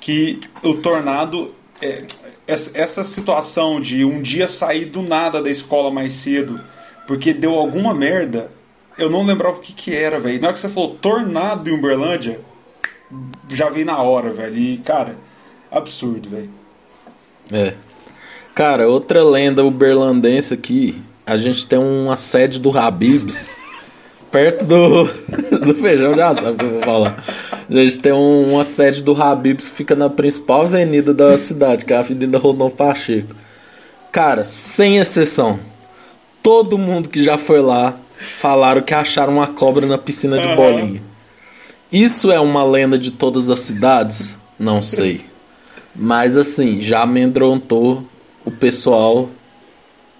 [0.00, 1.54] que o tornado.
[1.80, 2.04] É,
[2.48, 6.60] essa situação de um dia sair do nada da escola mais cedo
[7.06, 8.50] porque deu alguma merda,
[8.98, 10.40] eu não lembrava o que, que era, velho.
[10.40, 12.40] Na hora que você falou tornado em Uberlândia,
[13.48, 14.56] já vi na hora, velho.
[14.56, 15.16] E, cara,
[15.70, 16.50] absurdo, velho.
[17.52, 17.74] É.
[18.54, 23.56] Cara, outra lenda uberlandense aqui, a gente tem uma sede do Habibs
[24.30, 25.04] perto do,
[25.64, 27.24] do feijão, já sabe o que eu vou falar.
[27.68, 31.84] A gente tem um, uma sede do Habibs que fica na principal avenida da cidade,
[31.84, 33.34] que é a Avenida Rodon Pacheco.
[34.12, 35.60] Cara, sem exceção,
[36.42, 37.98] todo mundo que já foi lá
[38.38, 41.02] falaram que acharam uma cobra na piscina de bolinha.
[41.92, 44.38] Isso é uma lenda de todas as cidades?
[44.58, 45.24] Não sei.
[45.94, 48.04] Mas assim, já amedrontou
[48.44, 49.28] o pessoal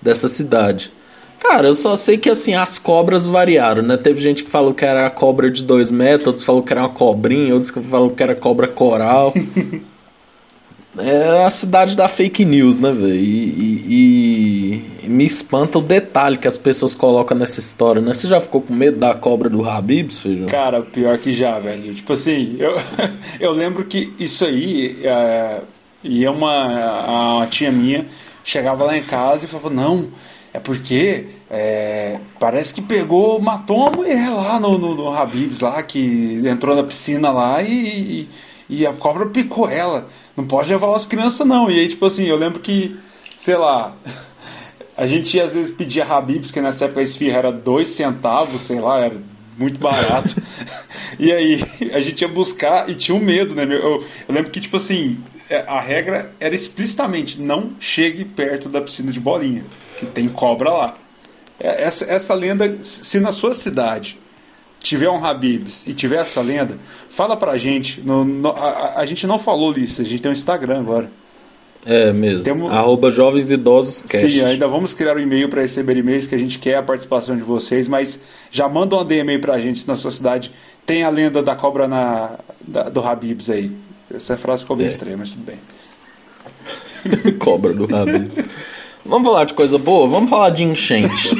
[0.01, 0.93] dessa cidade.
[1.41, 3.97] Cara, eu só sei que assim, as cobras variaram, né?
[3.97, 6.83] Teve gente que falou que era a cobra de dois metros, outros falou que era
[6.83, 9.33] uma cobrinha, outros que falou que era cobra coral.
[10.99, 13.15] é a cidade da fake news, né, velho?
[13.15, 18.13] E, e, e, me espanta o detalhe que as pessoas colocam nessa história, né?
[18.13, 20.47] Você já ficou com medo da cobra do Habibs, Feijão?
[20.47, 21.95] Cara, pior que já, velho.
[21.95, 22.75] Tipo assim, eu,
[23.39, 25.61] eu lembro que isso aí é,
[26.03, 28.07] ia uma, uma tia minha
[28.47, 30.09] chegava lá em casa e falava, não,
[30.57, 35.83] é porque é, parece que pegou, matou uma mulher lá no, no, no Habibs, lá,
[35.83, 38.29] que entrou na piscina lá e, e,
[38.71, 40.09] e, a cobra picou ela.
[40.35, 41.71] Não pode levar as crianças, não.
[41.71, 42.97] E aí, tipo assim, eu lembro que,
[43.39, 43.95] sei lá,
[44.97, 48.81] a gente às vezes pedia Habibs, que nessa época a esfirra era dois centavos, sei
[48.81, 49.17] lá, era
[49.59, 50.35] muito barato.
[51.21, 51.61] e aí
[51.93, 53.65] a gente ia buscar e tinha um medo, né?
[53.65, 55.19] Eu, eu, lembro que, tipo assim,
[55.51, 59.63] é, a regra era explicitamente não chegue perto da piscina de bolinha,
[59.97, 60.95] que tem cobra lá.
[61.59, 64.19] É, essa, essa lenda, se na sua cidade
[64.79, 66.79] tiver um Habibs e tiver essa lenda,
[67.11, 68.01] fala pra gente.
[68.01, 71.11] No, no, a, a, gente não falou isso, a gente tem um Instagram agora.
[71.85, 72.43] É mesmo.
[72.43, 72.73] Temos...
[72.73, 74.29] Arroba Jovens Idosos Cast.
[74.29, 77.37] Sim, ainda vamos criar um e-mail para receber e-mails que a gente quer a participação
[77.37, 80.53] de vocês, mas já manda uma DM para a gente se na sua cidade
[80.85, 83.71] tem a lenda da cobra na, da, do Habibs aí.
[84.13, 84.89] Essa frase ficou bem é.
[84.89, 85.59] estranha, mas tudo bem.
[87.39, 88.45] cobra do Habibs.
[89.09, 90.09] Vamos falar de coisa boa?
[90.09, 91.31] Vamos falar de enchente.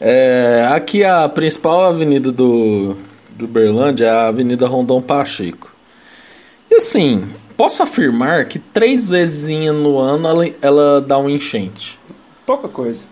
[0.00, 2.96] É, aqui a principal avenida do,
[3.30, 5.74] do Berlândia é a Avenida Rondon Pacheco.
[6.70, 11.98] E assim, posso afirmar que três vezes no ano ela, ela dá um enchente.
[12.46, 13.06] Pouca coisa.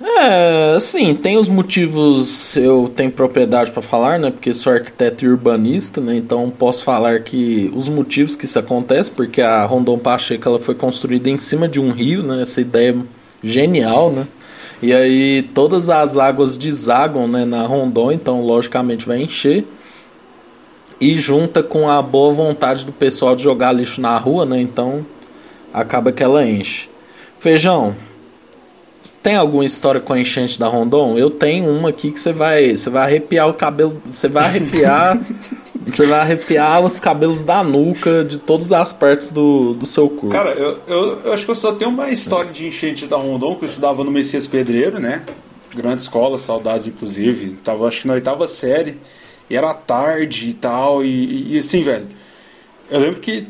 [0.00, 4.30] É, assim, tem os motivos, eu tenho propriedade para falar, né?
[4.30, 6.16] Porque sou arquiteto e urbanista, né?
[6.16, 10.74] Então posso falar que os motivos que isso acontece, porque a Rondon Pacheco ela foi
[10.74, 12.42] construída em cima de um rio, né?
[12.42, 12.96] Essa ideia
[13.42, 14.26] genial, né?
[14.82, 19.64] E aí todas as águas desagam né, na Rondon, então logicamente vai encher.
[21.00, 24.60] E junta com a boa vontade do pessoal de jogar lixo na rua, né?
[24.60, 25.06] Então
[25.72, 26.88] acaba que ela enche.
[27.38, 27.94] Feijão,
[29.22, 31.18] tem alguma história com a enchente da Rondon?
[31.18, 35.20] Eu tenho uma aqui que você vai, você vai arrepiar o cabelo, você vai arrepiar
[35.86, 40.30] Você vai arrepiar os cabelos da nuca de todas as partes do, do seu corpo.
[40.30, 43.56] Cara, eu, eu, eu acho que eu só tenho uma história de enchente da Rondon,
[43.56, 45.22] que eu estudava no Messias Pedreiro, né?
[45.74, 47.56] Grande escola, saudades inclusive.
[47.62, 48.98] Tava acho que na oitava série.
[49.50, 51.04] E era tarde e tal.
[51.04, 52.06] E, e assim, velho.
[52.90, 53.46] Eu lembro que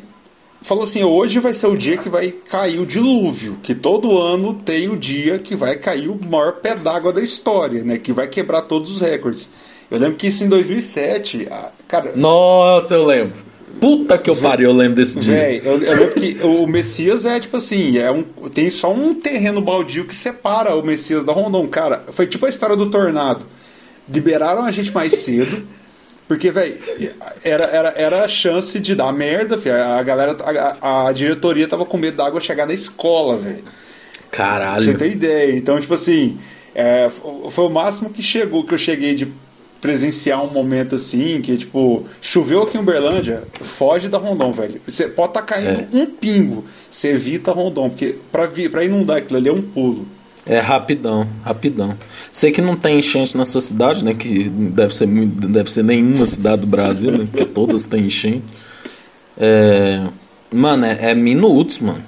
[0.65, 3.59] falou assim: hoje vai ser o dia que vai cair o dilúvio.
[3.63, 7.85] Que todo ano tem o dia que vai cair o maior pé d'água da história,
[7.85, 7.99] né?
[7.99, 9.49] Que vai quebrar todos os recordes.
[9.91, 11.47] Eu lembro que isso em 2007,
[11.87, 12.13] cara.
[12.17, 13.35] Nossa, eu lembro.
[13.79, 15.35] Puta que eu pariu, eu lembro desse dia.
[15.35, 19.15] Véi, eu, eu, lembro que o Messias é tipo assim, é um, tem só um
[19.15, 21.67] terreno baldio que separa o Messias da Rondon.
[21.67, 23.45] Cara, foi tipo a história do tornado.
[24.09, 25.67] Liberaram a gente mais cedo.
[26.27, 26.79] Porque, velho,
[27.45, 29.75] era, era, era a chance de dar merda, filho.
[29.77, 30.37] A galera,
[30.81, 33.65] a, a diretoria tava com medo da água chegar na escola, velho.
[34.31, 34.85] Caralho.
[34.85, 35.55] você tem ideia.
[35.55, 36.39] Então, tipo assim,
[36.75, 37.11] é,
[37.51, 39.33] foi o máximo que chegou, que eu cheguei de
[39.85, 44.81] presenciar um momento assim, que tipo, choveu aqui em Uberlândia, foge da Rondon, velho.
[44.89, 45.89] Você pode estar tá caindo é.
[45.93, 49.61] um pingo, você evita a Rondon, porque pra, vir, pra inundar aquilo ali é um
[49.61, 50.09] pulo.
[50.47, 51.97] É rapidão, rapidão.
[52.31, 54.13] Sei que não tem enchente na sua cidade, né?
[54.13, 57.27] Que deve ser, deve ser nenhuma cidade do Brasil, né?
[57.31, 58.45] Porque todas têm enchente.
[59.39, 60.07] É,
[60.53, 62.03] mano, é, é minutos, mano.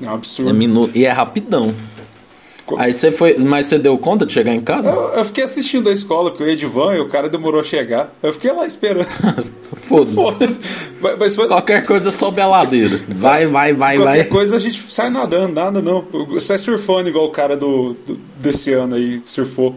[0.00, 0.50] É um absurdo.
[0.50, 1.74] É minuto, e é rapidão.
[2.78, 3.36] Aí você foi.
[3.38, 4.90] Mas você deu conta de chegar em casa?
[4.90, 7.60] Eu, eu fiquei assistindo a escola, que eu ia de van e o cara demorou
[7.60, 8.12] a chegar.
[8.22, 9.06] Eu fiquei lá esperando.
[9.74, 10.14] Foda-se.
[10.14, 10.48] Foda
[11.00, 11.48] mas, mas foi...
[11.48, 13.00] Qualquer coisa sobe a ladeira.
[13.08, 14.16] Vai, vai, vai, Qualquer vai.
[14.16, 16.04] Qualquer coisa a gente sai nadando, nada não.
[16.40, 19.76] Sai surfando igual o cara do, do desse ano aí, surfou.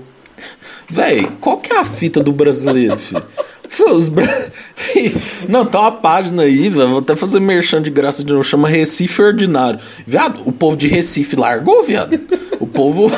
[0.90, 3.24] Véi, qual que é a fita do brasileiro, filho?
[3.92, 4.48] Os bra...
[5.50, 6.90] Não, tá uma página aí, velho.
[6.90, 8.44] Vou até fazer merchan de graça de novo.
[8.44, 9.80] Chama Recife Ordinário.
[10.06, 12.20] Viado, o povo de Recife largou, viado.
[12.64, 13.12] O povo.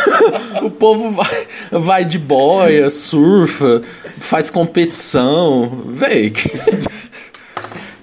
[0.64, 3.82] o povo vai, vai de boia, surfa,
[4.18, 5.82] faz competição.
[5.88, 6.32] Véi.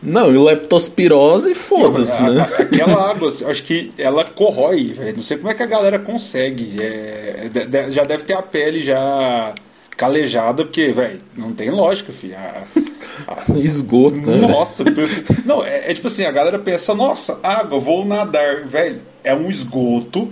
[0.04, 2.48] Não, e leptospirose, foda-se, né?
[2.60, 5.16] Aquela água, acho que ela corrói, velho.
[5.16, 6.76] Não sei como é que a galera consegue.
[6.80, 7.50] É,
[7.90, 9.56] já deve ter a pele já
[9.98, 12.36] calejada, porque, velho, não tem lógica, filho.
[12.36, 12.64] A,
[13.28, 13.58] a...
[13.58, 14.36] Esgoto, né?
[14.36, 14.84] Nossa,
[15.44, 19.02] não, é, é, tipo assim, a galera pensa, nossa, água, vou nadar, velho.
[19.24, 20.32] É um esgoto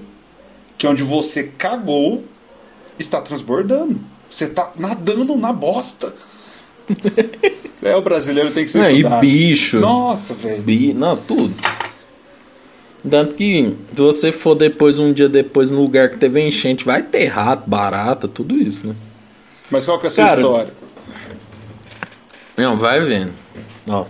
[0.78, 2.24] que onde você cagou
[2.97, 3.99] está transbordando.
[4.30, 6.13] Você está nadando na bosta.
[7.82, 9.80] é, o brasileiro tem que ser não, E bicho.
[9.80, 10.61] Nossa, velho.
[10.61, 10.93] Bi...
[10.93, 11.53] Não, tudo.
[13.09, 17.01] Tanto que se você for depois, um dia depois, no lugar que teve enchente, vai
[17.01, 18.95] ter rato, barata, tudo isso, né?
[19.69, 20.74] Mas qual que é a sua Cara, história?
[22.55, 23.34] Não, vai vendo.
[23.89, 24.05] Ó.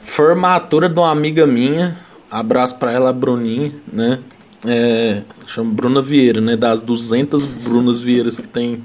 [0.00, 1.98] Formatura de uma amiga minha.
[2.30, 4.20] Abraço pra ela, a Bruninha, né?
[4.66, 6.56] É, chama Bruna Vieira, né?
[6.56, 8.82] Das 200 Brunas Vieiras que tem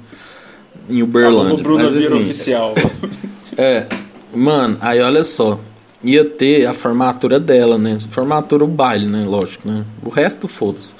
[0.88, 1.62] em Uberlândia.
[1.62, 2.74] Bruna Mas, Vieira assim, Oficial.
[3.58, 3.84] É,
[4.32, 5.60] mano, aí olha só.
[6.02, 7.98] Ia ter a formatura dela, né?
[8.08, 9.26] Formatura o baile, né?
[9.28, 9.84] Lógico, né?
[10.02, 10.94] O resto, foda-se.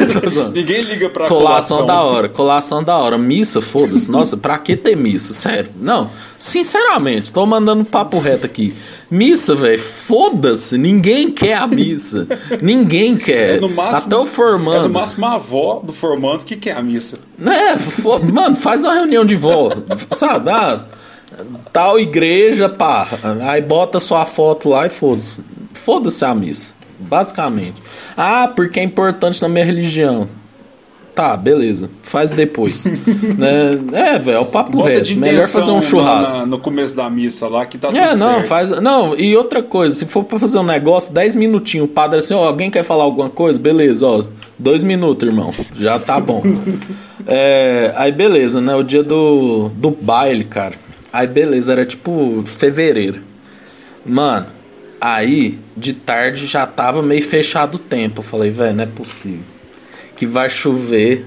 [0.52, 1.86] Ninguém liga pra Colação colação.
[1.86, 3.16] da hora, colação da hora.
[3.16, 4.10] Missa, foda-se.
[4.10, 5.32] Nossa, pra que ter missa?
[5.32, 5.70] Sério.
[5.80, 8.74] Não, sinceramente, tô mandando papo reto aqui.
[9.10, 10.76] Missa, velho, foda-se.
[10.76, 12.26] Ninguém quer a missa.
[12.60, 13.56] Ninguém quer.
[13.56, 14.82] É no máximo, Até o É formando.
[14.88, 17.18] no máximo a avó do formando que quer a missa.
[17.40, 19.70] É, mano, faz uma reunião de vó,
[20.14, 20.50] sabe?
[20.50, 20.84] Ah,
[21.72, 23.06] tal igreja, pá.
[23.42, 25.40] Aí bota sua foto lá e foda-se.
[25.74, 27.82] Foda-se a missa, basicamente.
[28.16, 30.28] Ah, porque é importante na minha religião.
[31.14, 31.90] Tá, beleza.
[32.02, 32.86] Faz depois.
[33.36, 33.78] né?
[33.92, 35.14] É, velho, é o papo Bota reto.
[35.16, 36.38] Melhor fazer um churrasco.
[36.38, 38.46] na- no começo da missa lá que tá tudo É, não, certo.
[38.46, 38.70] faz.
[38.80, 42.32] Não, e outra coisa, se for pra fazer um negócio, 10 minutinhos, o padre assim,
[42.32, 43.58] ó, alguém quer falar alguma coisa?
[43.58, 44.24] Beleza, ó,
[44.58, 45.52] dois minutos, irmão.
[45.78, 46.42] Já tá bom.
[47.24, 48.74] É, aí beleza, né?
[48.74, 50.74] O dia do, do baile, cara.
[51.12, 53.20] Aí beleza, era tipo fevereiro.
[54.04, 54.46] Mano,
[55.00, 58.20] aí de tarde já tava meio fechado o tempo.
[58.20, 59.44] Eu falei, velho, não é possível.
[60.16, 61.26] Que vai chover.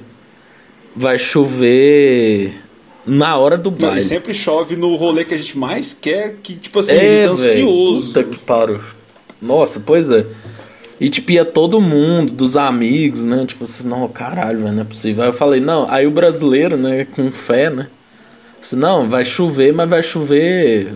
[0.96, 2.62] Vai chover
[3.06, 4.00] na hora do baile.
[4.00, 7.00] e sempre chove no rolê que a gente mais quer, que, tipo assim, a É,
[7.00, 8.08] gente tá ansioso.
[8.08, 8.80] Puta que pariu.
[9.42, 10.26] Nossa, pois é.
[11.00, 13.46] E tipo, ia todo mundo, dos amigos, né?
[13.46, 15.24] Tipo assim, não, caralho, velho, não é possível.
[15.24, 17.88] Aí eu falei, não, aí o brasileiro, né, com fé, né?
[18.74, 20.94] Não, vai chover, mas vai chover.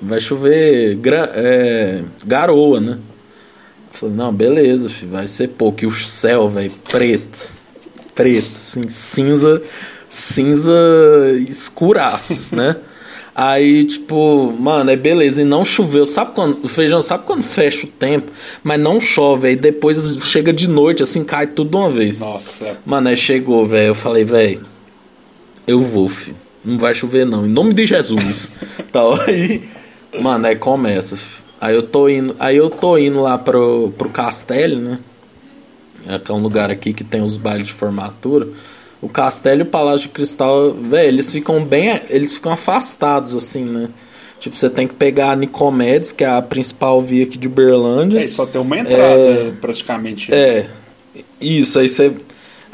[0.00, 2.98] Vai chover gra- é, garoa, né?
[3.92, 5.84] Eu falei, não, beleza, filho, vai ser pouco.
[5.84, 7.52] E o céu, velho, preto.
[8.14, 9.62] Preto, assim, cinza.
[10.08, 10.72] Cinza
[11.48, 12.76] escuraço, né?
[13.34, 15.42] Aí, tipo, mano, é beleza.
[15.42, 16.06] E não choveu.
[16.06, 16.64] Sabe quando.
[16.64, 18.30] O feijão, sabe quando fecha o tempo,
[18.62, 19.48] mas não chove.
[19.48, 22.20] Aí depois chega de noite, assim, cai tudo de uma vez.
[22.20, 23.88] Nossa, Mano, aí chegou, velho.
[23.88, 24.64] Eu falei, velho,
[25.66, 26.36] eu vou, filho.
[26.64, 27.44] Não vai chover, não.
[27.46, 28.50] Em nome de Jesus.
[28.90, 29.62] tá, aí.
[30.20, 31.16] Mano, aí começa.
[31.60, 32.34] Aí eu tô indo.
[32.38, 34.98] Aí eu tô indo lá pro, pro Castelo, né?
[36.06, 38.48] É que é um lugar aqui que tem os bailes de formatura.
[39.00, 42.00] O Castelo e o Palácio de Cristal, velho, eles ficam bem.
[42.08, 43.88] Eles ficam afastados, assim, né?
[44.40, 48.22] Tipo, você tem que pegar a Nicomedes, que é a principal via aqui de Uberlândia.
[48.22, 50.32] é, só tem uma entrada praticamente.
[50.34, 50.68] É.
[51.40, 52.12] Isso, aí você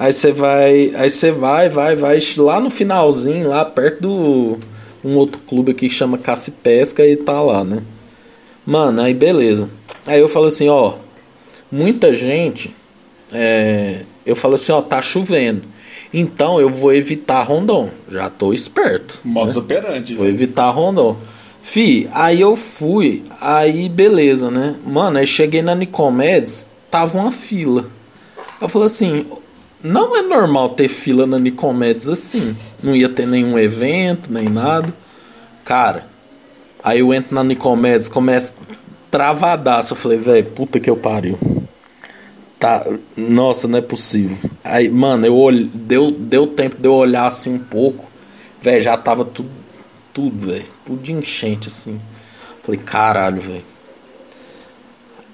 [0.01, 4.59] aí você vai, aí você vai, vai, vai lá no finalzinho, lá perto do
[5.05, 7.83] um outro clube aqui que chama Caça e Pesca e tá lá, né?
[8.65, 9.69] Mano, aí beleza.
[10.07, 10.95] Aí eu falo assim, ó,
[11.71, 12.75] muita gente
[13.31, 15.65] é, eu falo assim, ó, tá chovendo.
[16.15, 17.91] Então eu vou evitar Rondon.
[18.09, 19.21] Já tô esperto.
[19.23, 19.61] Modus né?
[19.61, 20.15] operandi.
[20.15, 21.17] Vou evitar Rondon.
[21.63, 24.77] Fi, aí eu fui, aí beleza, né?
[24.83, 27.85] Mano, aí cheguei na Nicomedes, tava uma fila.
[28.61, 29.27] Eu falei assim,
[29.83, 32.57] não é normal ter fila na Nicomedes assim.
[32.83, 34.93] Não ia ter nenhum evento, nem nada.
[35.65, 36.07] Cara,
[36.83, 38.55] aí eu entro na Nicomedes, começa
[39.11, 39.93] travadaço.
[39.93, 41.39] Eu falei, velho, puta que eu pariu.
[42.59, 44.37] Tá, nossa, não é possível.
[44.63, 48.07] Aí, mano, eu olhei, deu, deu tempo de eu olhar assim um pouco.
[48.61, 49.51] Velho, já tava tudo,
[50.13, 50.67] tudo, velho.
[50.85, 51.99] Tudo de enchente, assim.
[52.63, 53.65] Falei, caralho, velho.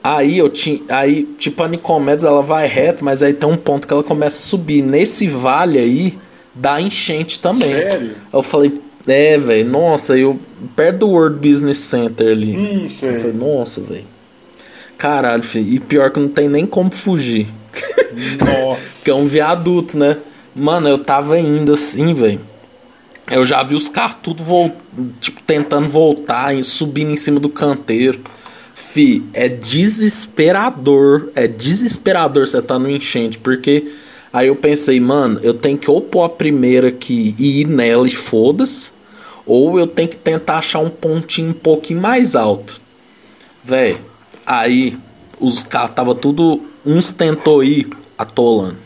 [0.07, 0.81] Aí eu tinha.
[0.89, 4.39] Aí, tipo, a Nicomedes ela vai reto, mas aí tem um ponto que ela começa
[4.39, 4.81] a subir.
[4.81, 6.17] Nesse vale aí,
[6.55, 7.67] dá enchente também.
[7.71, 8.11] Sério?
[8.11, 10.39] Aí eu falei, é, velho, nossa, eu.
[10.77, 12.57] Perto do World Business Center ali.
[12.57, 13.11] Hum, sei.
[13.11, 14.05] Eu falei, nossa, velho.
[14.97, 15.75] Caralho, filho.
[15.75, 17.49] E pior que não tem nem como fugir.
[18.39, 18.81] Nossa.
[19.03, 20.19] Que é um viaduto, né?
[20.55, 22.41] Mano, eu tava indo assim, velho.
[23.31, 24.73] Eu já vi os carros tudo vol
[25.21, 28.21] tipo, tentando voltar e subindo em cima do canteiro.
[28.79, 31.31] Fi, é desesperador.
[31.35, 33.39] É desesperador você tá no enchente.
[33.39, 33.91] Porque
[34.31, 38.07] aí eu pensei, mano, eu tenho que ou pôr a primeira aqui e ir nela
[38.07, 38.93] e foda-se.
[39.47, 42.79] Ou eu tenho que tentar achar um pontinho um pouquinho mais alto.
[43.65, 43.97] Véi,
[44.45, 44.99] aí
[45.41, 46.61] os carros tava tudo.
[46.85, 48.77] Uns tentou ir atolando.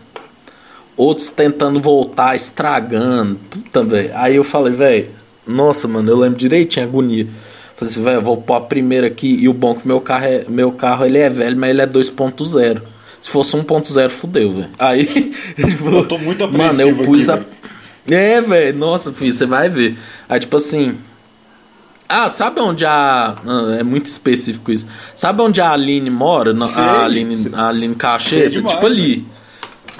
[0.96, 3.40] Outros tentando voltar, estragando.
[3.50, 4.12] Puta, velho.
[4.14, 5.10] Aí eu falei, velho,
[5.44, 7.26] nossa, mano, eu lembro direitinho a agonia.
[7.80, 9.38] Falei assim, velho, eu vou pôr a primeira aqui.
[9.40, 11.80] E o bom é que meu carro, é, meu carro ele é velho, mas ele
[11.80, 12.82] é 2.0.
[13.18, 14.68] Se fosse 1.0, fudeu, velho.
[14.78, 15.06] Aí,
[15.56, 17.46] tipo, Eu tô muito Mano, eu pus aqui,
[18.10, 18.14] a.
[18.14, 19.96] É, velho, nossa, filho, você vai ver.
[20.28, 20.94] Aí, tipo assim.
[22.08, 23.36] Ah, sabe onde a.
[23.46, 24.86] ah, É muito específico isso.
[25.14, 26.52] Sabe onde a Aline mora?
[26.66, 28.50] Sei, a Aline, sei- a Aline Cacheta?
[28.50, 29.26] demais, tipo ali.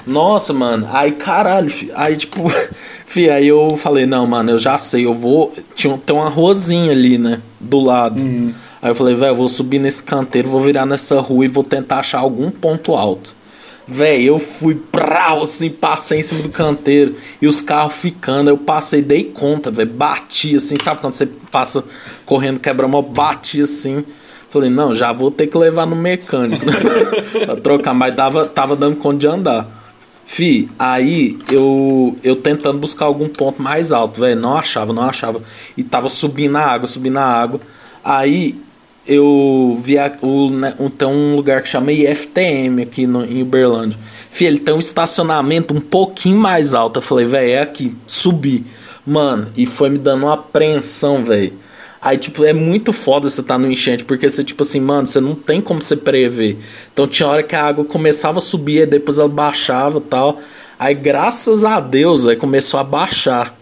[0.05, 0.87] Nossa, mano.
[0.91, 1.91] Aí, caralho, fi.
[1.93, 2.49] aí tipo,
[3.05, 5.53] fi, aí eu falei, não, mano, eu já sei, eu vou.
[5.75, 7.41] Tinha, tem uma ruazinha ali, né?
[7.59, 8.21] Do lado.
[8.21, 8.53] Uhum.
[8.81, 11.63] Aí eu falei, velho, eu vou subir nesse canteiro, vou virar nessa rua e vou
[11.63, 13.35] tentar achar algum ponto alto.
[13.87, 18.49] Véi, eu fui prau, assim, passei em cima do canteiro e os carros ficando.
[18.49, 19.89] Eu passei, dei conta, velho.
[19.91, 21.83] Bati assim, sabe quando você passa
[22.25, 24.03] correndo, quebra uma, bati assim.
[24.49, 26.73] Falei, não, já vou ter que levar no mecânico né?
[27.45, 29.80] pra trocar, mas dava, tava dando conta de andar.
[30.33, 35.43] Fi, aí eu eu tentando buscar algum ponto mais alto, velho, não achava, não achava.
[35.75, 37.59] E tava subindo a água, subindo a água.
[38.01, 38.57] Aí
[39.05, 43.41] eu vi a, o, né, um, tem um lugar que chama IFTM aqui no, em
[43.41, 43.99] Uberlândia.
[44.29, 46.99] Fih, ele tem um estacionamento um pouquinho mais alto.
[46.99, 48.65] Eu falei, velho, é aqui, subi.
[49.05, 51.51] Mano, e foi me dando uma apreensão, velho.
[52.01, 55.21] Aí, tipo, é muito foda você tá no enchente, porque você, tipo assim, mano, você
[55.21, 56.57] não tem como você prever.
[56.91, 60.39] Então tinha hora que a água começava a subir, e depois ela baixava e tal.
[60.79, 63.55] Aí, graças a Deus, aí começou a baixar.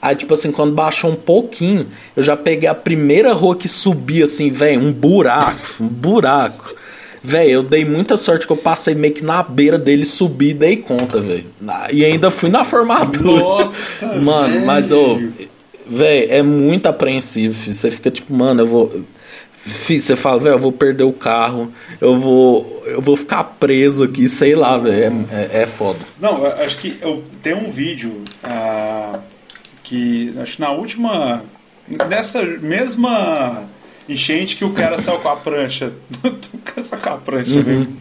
[0.00, 4.24] Aí, tipo assim, quando baixou um pouquinho, eu já peguei a primeira rua que subia,
[4.24, 6.74] assim, velho, um buraco, um buraco.
[7.24, 10.54] Velho, eu dei muita sorte que eu passei meio que na beira dele, subi e
[10.54, 11.46] dei conta, velho.
[11.92, 13.40] E ainda fui na formatura.
[13.40, 14.06] Nossa!
[14.18, 14.66] Mano, véio.
[14.66, 15.20] mas, ô,
[15.86, 17.54] velho, é muito apreensivo.
[17.54, 17.74] Filho.
[17.74, 19.04] Você fica tipo, mano, eu vou.
[19.64, 24.28] Você fala, velho, eu vou perder o carro, eu vou, eu vou ficar preso aqui,
[24.28, 26.00] sei lá, velho, é, é, é, foda.
[26.20, 29.20] Não, acho que eu tem um vídeo ah,
[29.84, 31.44] que acho que na última
[32.08, 33.68] nessa mesma
[34.12, 35.92] enchente que o cara saiu com a prancha,
[36.82, 37.96] saiu com a prancha, uhum.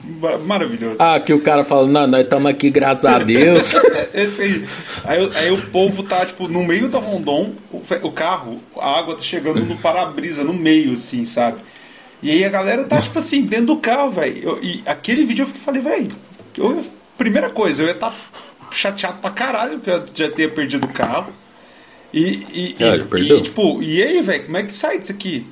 [0.45, 0.97] maravilhoso.
[0.99, 3.74] Ah, que o cara fala, não, nós estamos aqui graças a Deus.
[4.14, 4.66] Esse aí.
[5.05, 5.32] aí.
[5.36, 9.22] Aí o povo tá tipo no meio da Rondon, o, o carro, a água tá
[9.22, 11.62] chegando no para-brisa, no meio, assim, sabe?
[12.22, 13.07] E aí a galera tá, Nossa.
[13.07, 14.59] tipo assim, dentro do carro, velho.
[14.62, 16.12] E aquele vídeo eu falei, velho,
[17.18, 18.16] primeira coisa, eu ia estar tá
[18.70, 21.34] chateado pra caralho, porque eu já ter perdido o carro.
[22.14, 25.47] E, e, é, e, e, tipo, e aí, velho, como é que sai disso aqui?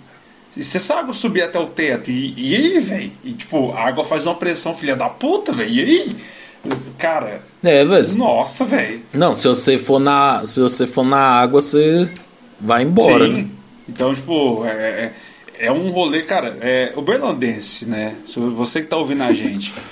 [0.52, 3.12] Se essa água subir até o teto, e, e aí, velho?
[3.24, 5.70] E tipo, a água faz uma pressão, filha da puta, velho.
[5.70, 6.16] E aí?
[6.98, 7.42] Cara.
[7.64, 8.18] É, velho.
[8.18, 9.02] Nossa, velho.
[9.14, 10.46] Não, se você for na.
[10.46, 12.10] Se você for na água, você
[12.60, 13.26] vai embora.
[13.26, 13.34] Sim.
[13.34, 13.48] Né?
[13.88, 15.14] Então, tipo, é,
[15.58, 18.16] é um rolê, cara, é o berlandense, né?
[18.56, 19.74] Você que tá ouvindo a gente.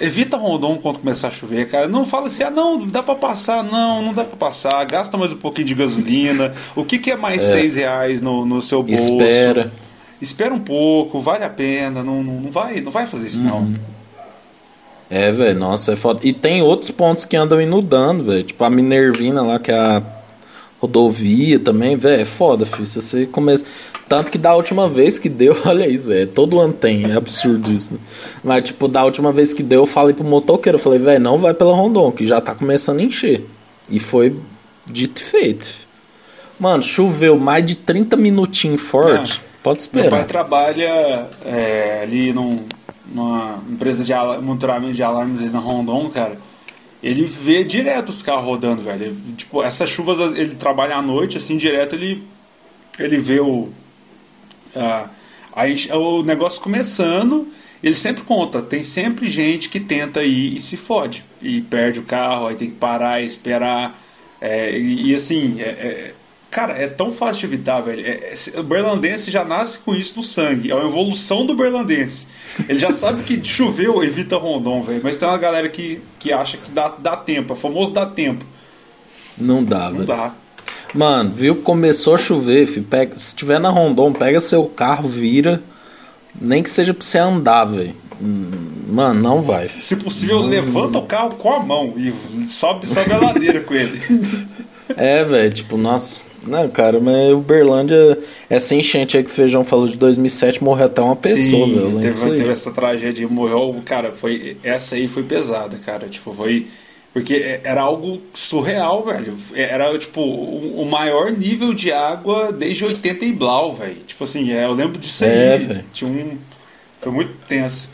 [0.00, 1.86] Evita Rondon quando começar a chover, cara.
[1.86, 3.62] Não fala assim, ah, não, dá pra passar.
[3.62, 4.84] Não, não dá pra passar.
[4.84, 6.52] Gasta mais um pouquinho de gasolina.
[6.74, 7.56] O que, que é mais é.
[7.56, 9.12] seis reais no, no seu bolso?
[9.12, 9.72] Espera.
[10.20, 12.02] Espera um pouco, vale a pena.
[12.02, 13.44] Não, não, não vai, não vai fazer isso, uhum.
[13.46, 13.80] não.
[15.10, 16.20] É, velho, nossa, é foda.
[16.22, 18.42] E tem outros pontos que andam inundando, velho.
[18.44, 20.02] Tipo a Minervina lá, que é a
[20.80, 22.22] rodovia também, velho.
[22.22, 22.86] É foda, filho.
[22.86, 23.64] Se você começa.
[24.12, 26.26] Tanto que da última vez que deu, olha isso, velho.
[26.26, 27.98] Todo ano tem, é absurdo isso, né?
[28.44, 31.38] Mas, tipo, da última vez que deu, eu falei pro motoqueiro, eu falei, velho, não
[31.38, 33.46] vai pela Rondon, que já tá começando a encher.
[33.90, 34.36] E foi
[34.84, 35.66] dito e feito.
[36.60, 39.40] Mano, choveu mais de 30 minutinhos forte.
[39.40, 40.02] Não, pode esperar.
[40.02, 42.66] Meu pai trabalha é, ali num,
[43.10, 46.36] numa empresa de monitoramento de alarmes aí na Rondon, cara.
[47.02, 49.06] Ele vê direto os carros rodando, velho.
[49.06, 52.22] Ele, tipo, essas chuvas, ele trabalha à noite, assim, direto ele,
[52.98, 53.70] ele vê o,
[54.74, 55.08] ah,
[55.52, 57.48] aí o negócio começando,
[57.82, 61.24] ele sempre conta, tem sempre gente que tenta ir e se fode.
[61.40, 64.00] E perde o carro, aí tem que parar e esperar.
[64.40, 66.14] É, e, e, assim, é, é,
[66.50, 68.04] cara, é tão fácil de evitar, velho.
[68.06, 70.70] É, é, o berlandense já nasce com isso no sangue.
[70.70, 72.26] É uma evolução do berlandense.
[72.68, 75.00] Ele já sabe que choveu, evita Rondon, velho.
[75.02, 77.52] Mas tem uma galera que, que acha que dá, dá tempo.
[77.52, 78.44] É famoso dá tempo.
[79.36, 80.06] Não dá, Não velho.
[80.06, 80.34] dá.
[80.94, 81.56] Mano, viu?
[81.56, 82.86] Começou a chover, filho.
[82.88, 85.62] Pega, se tiver na Rondon, pega seu carro, vira.
[86.40, 87.94] Nem que seja pra você andar, velho.
[88.20, 88.50] Hum,
[88.88, 89.68] mano, não vai.
[89.68, 89.82] Filho.
[89.82, 92.12] Se possível, não, levanta o carro com a mão e
[92.46, 94.00] sobe, sobe a ladeira com ele.
[94.96, 96.26] É, velho, tipo, nossa.
[96.46, 98.18] Não, cara, mas Uberlândia,
[98.50, 102.00] essa enchente aí que o Feijão falou de 2007, morreu até uma pessoa, velho.
[102.00, 106.08] Teve, teve essa tragédia, morreu, cara, foi, essa aí foi pesada, cara.
[106.08, 106.66] Tipo, foi
[107.12, 109.36] porque é, era algo surreal, velho.
[109.54, 114.00] Era, tipo, o maior nível de água desde 80 e Blau, velho.
[114.06, 115.58] Tipo assim, é, eu lembro disso é, aí.
[115.58, 115.84] Véio.
[115.92, 116.38] Tinha um.
[117.00, 117.90] Foi muito tenso.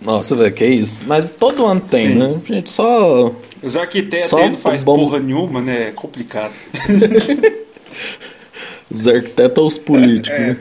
[0.00, 1.02] Nossa, velho, que isso.
[1.06, 2.14] Mas todo ano tem, Sim.
[2.14, 2.40] né?
[2.48, 3.34] A gente só.
[3.62, 4.96] Os arquitetos só não faz bom...
[4.96, 5.88] porra nenhuma, né?
[5.88, 6.54] É complicado.
[8.90, 10.46] os arquitetos ou os políticos, é.
[10.46, 10.56] né?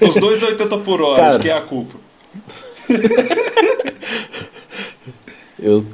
[0.00, 1.38] Os dois 80 por hora, Cara...
[1.38, 1.98] que é a culpa.
[5.64, 5.84] eu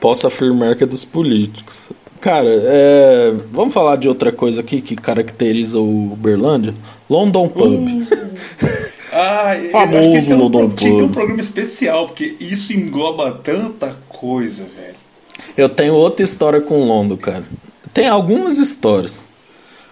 [0.00, 1.90] posso afirmar que é dos políticos.
[2.20, 3.32] Cara, é...
[3.50, 6.74] vamos falar de outra coisa aqui que caracteriza o Uberlândia?
[7.08, 7.86] London Pub.
[7.86, 8.90] Uh.
[9.12, 13.32] Ah, Famoso que esse é um, tinha que ter um programa especial, porque isso engloba
[13.32, 14.94] tanta coisa, velho.
[15.56, 17.42] Eu tenho outra história com Londo, cara.
[17.92, 19.28] Tem algumas histórias.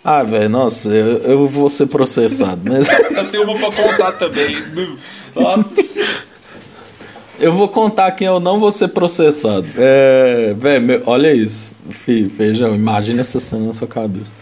[0.04, 2.60] Ah, velho, nossa, eu, eu, vou ser processado.
[2.64, 2.88] Mas...
[3.10, 4.56] eu tenho uma pra contar também.
[5.34, 5.82] Nossa.
[7.40, 9.66] Eu vou aqui que eu não vou ser processado.
[9.76, 11.74] É, velho, olha isso.
[12.28, 14.34] feijão, imagina essa cena na sua cabeça.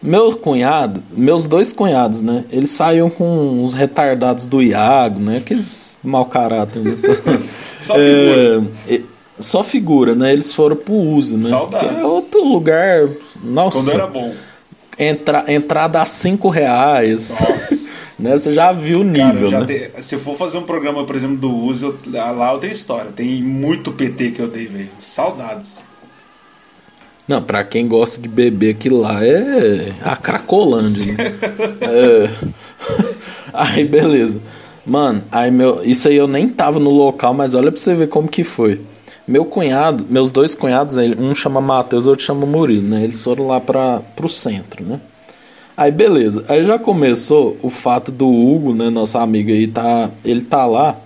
[0.00, 2.44] Meu cunhado, meus dois cunhados, né?
[2.52, 5.38] Eles saíam com uns retardados do Iago, né?
[5.38, 6.82] Aqueles mau caráter.
[6.82, 6.96] Né?
[7.80, 8.66] Só figura.
[8.88, 9.00] É,
[9.40, 10.32] só figura, né?
[10.32, 11.48] Eles foram pro uso, né?
[11.48, 11.90] Saudades.
[11.90, 13.08] Que é outro lugar.
[13.42, 13.78] Nossa.
[13.78, 14.32] Quando era bom.
[14.98, 17.36] Entra, entrada a 5 reais.
[17.40, 17.97] Nossa.
[18.18, 18.36] Né?
[18.36, 19.88] Você já viu o nível, Cara, né?
[19.90, 22.72] Te, se eu for fazer um programa, por exemplo, do uso, eu, lá eu tenho
[22.72, 23.12] história.
[23.12, 24.90] Tem muito PT que eu dei, velho.
[24.98, 25.84] Saudades.
[27.26, 31.12] Não, pra quem gosta de beber aquilo lá é a Cracolândia.
[31.12, 31.24] Né?
[31.82, 32.30] é.
[33.52, 34.40] Aí, beleza.
[34.88, 38.08] Mano, aí meu, isso aí eu nem tava no local, mas olha pra você ver
[38.08, 38.80] como que foi.
[39.26, 43.04] Meu cunhado, meus dois cunhados, um chama Matheus, outro chama Murilo, né?
[43.04, 44.98] Eles foram lá para pro centro, né?
[45.78, 46.44] Aí beleza.
[46.48, 50.96] Aí já começou o fato do Hugo, né, nosso amigo aí tá, ele tá lá.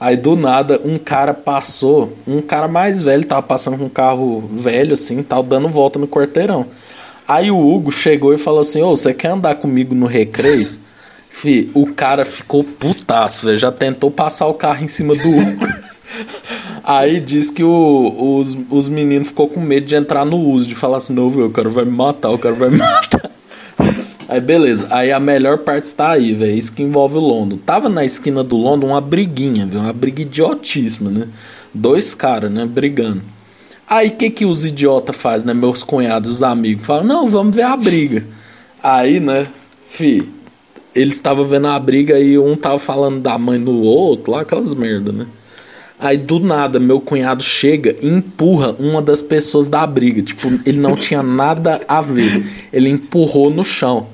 [0.00, 4.42] Aí do nada um cara passou, um cara mais velho tava passando com um carro
[4.50, 6.64] velho assim, tal, dando volta no quarteirão.
[7.28, 10.70] Aí o Hugo chegou e falou assim: "Ô, você quer andar comigo no recreio?"
[11.28, 15.68] Fih, o cara ficou putaço, velho, já tentou passar o carro em cima do Hugo.
[16.82, 20.74] Aí diz que o, os, os meninos ficou com medo de entrar no uso, de
[20.74, 23.33] falar assim, não, viu, o cara vai me matar, o cara vai me matar.
[24.34, 26.58] Aí beleza, aí a melhor parte está aí, velho.
[26.58, 27.56] Isso que envolve o London.
[27.56, 29.78] Tava na esquina do London uma briguinha, viu?
[29.78, 31.28] Uma briga idiotíssima, né?
[31.72, 32.66] Dois caras, né?
[32.66, 33.22] Brigando.
[33.88, 35.54] Aí que que os idiotas fazem, né?
[35.54, 38.26] Meus cunhados, os amigos, falam: Não, vamos ver a briga.
[38.82, 39.46] Aí, né?
[39.88, 40.28] Fi,
[40.96, 44.74] eles estavam vendo a briga e um tava falando da mãe do outro, lá aquelas
[44.74, 45.28] merda, né?
[45.96, 50.22] Aí do nada, meu cunhado chega e empurra uma das pessoas da briga.
[50.22, 52.44] Tipo, ele não tinha nada a ver.
[52.72, 54.12] Ele empurrou no chão.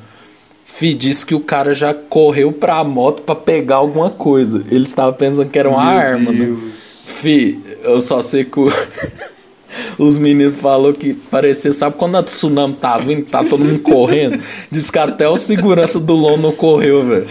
[0.72, 4.64] Fi, disse que o cara já correu pra moto para pegar alguma coisa.
[4.70, 6.46] Ele estava pensando que era uma meu arma, né?
[6.46, 6.58] Deus.
[6.58, 6.70] né?
[6.72, 8.72] Fi, eu só sei que o...
[9.98, 14.42] os meninos falaram que parecia, sabe quando a tsunami tá vindo, tá todo mundo correndo?
[14.70, 17.26] Diz que até o segurança do Lono correu, velho.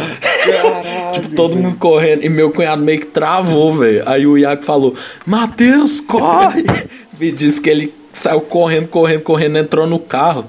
[1.14, 2.24] tipo, todo mundo correndo.
[2.24, 4.04] E meu cunhado meio que travou, velho.
[4.06, 4.94] Aí o Iago falou:
[5.26, 6.64] Matheus, corre!
[7.20, 10.46] e disse que ele saiu correndo, correndo, correndo, entrou no carro.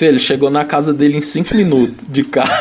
[0.00, 2.52] Ele chegou na casa dele em 5 minutos de carro.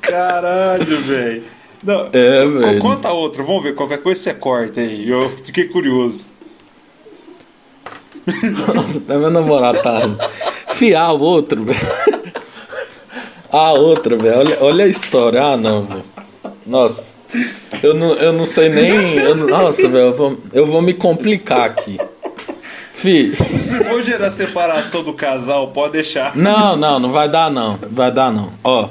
[0.00, 1.44] Caralho, velho.
[1.82, 2.80] Não, é, velho.
[2.80, 5.08] Conta outra, vamos ver, qualquer coisa você corta aí.
[5.08, 6.24] Eu fiquei curioso.
[8.74, 10.00] Nossa, até meu namorado tá.
[10.74, 11.78] Fiar o outro, velho.
[13.50, 14.38] A outra, velho.
[14.38, 15.42] Olha, olha a história.
[15.42, 16.04] Ah, não, velho.
[16.66, 17.16] Nossa.
[17.82, 19.16] Eu não, eu não sei nem.
[19.16, 20.06] Eu, nossa, velho.
[20.06, 21.98] Eu vou, eu vou me complicar aqui.
[22.98, 23.32] Fi.
[23.60, 26.36] Se for gerar separação do casal, pode deixar.
[26.36, 27.78] Não, não, não vai dar, não.
[27.92, 28.52] Vai dar, não.
[28.64, 28.88] Ó.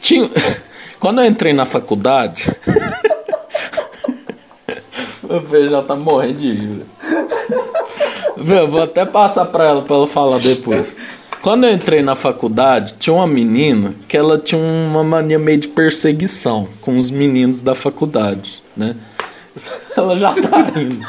[0.00, 0.30] Tinha.
[1.00, 2.48] Quando eu entrei na faculdade.
[5.28, 6.86] Meu filho já tá morrendo de rir.
[8.36, 10.94] Velho, vou até passar pra ela pra ela falar depois.
[11.42, 15.66] Quando eu entrei na faculdade, tinha uma menina que ela tinha uma mania meio de
[15.66, 18.94] perseguição com os meninos da faculdade, né?
[19.96, 21.06] Ela já tá indo.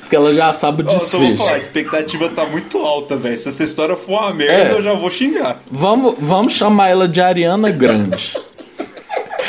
[0.00, 1.16] Porque ela já sabe o desfecho.
[1.16, 3.36] Eu vou falar, a expectativa tá muito alta, velho.
[3.36, 5.60] Se essa história for uma merda, é, eu já vou xingar.
[5.70, 8.36] Vamos, vamos chamar ela de Ariana Grande.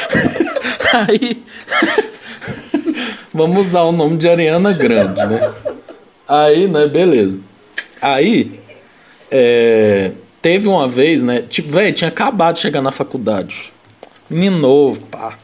[0.93, 1.43] Aí.
[3.33, 5.53] vamos usar o nome de Ariana Grande, né?
[6.27, 7.39] Aí, né, beleza.
[8.01, 8.59] Aí,
[9.29, 10.11] é,
[10.41, 11.43] teve uma vez, né?
[11.43, 13.71] Tipo, velho, tinha acabado de chegar na faculdade.
[14.29, 15.37] Menino novo, pá.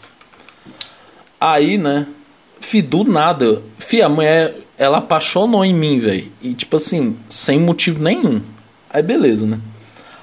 [1.40, 2.08] Aí, né?
[2.64, 3.62] Fi, do nada.
[3.76, 6.32] Fi, a mulher, ela apaixonou em mim, velho.
[6.42, 8.42] E, tipo assim, sem motivo nenhum.
[8.90, 9.60] Aí, beleza, né?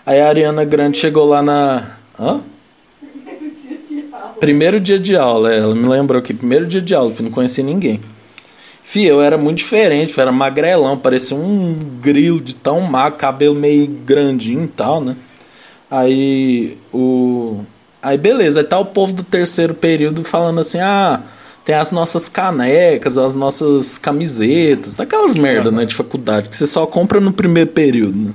[0.07, 1.97] Aí a Ariana Grande chegou lá na.
[2.19, 2.41] Hã?
[4.41, 8.01] Primeiro dia de aula, ela me lembrou que primeiro dia de aula, não conhecia ninguém.
[8.83, 13.55] Fih, eu era muito diferente, eu era magrelão, parecia um grilo de tão magro, cabelo
[13.55, 15.15] meio grandinho e tal, né?
[15.91, 17.61] Aí o.
[18.03, 21.21] Aí beleza, aí tá o povo do terceiro período falando assim: ah,
[21.65, 26.87] tem as nossas canecas, as nossas camisetas, aquelas merda, né, de faculdade, que você só
[26.87, 28.35] compra no primeiro período, né?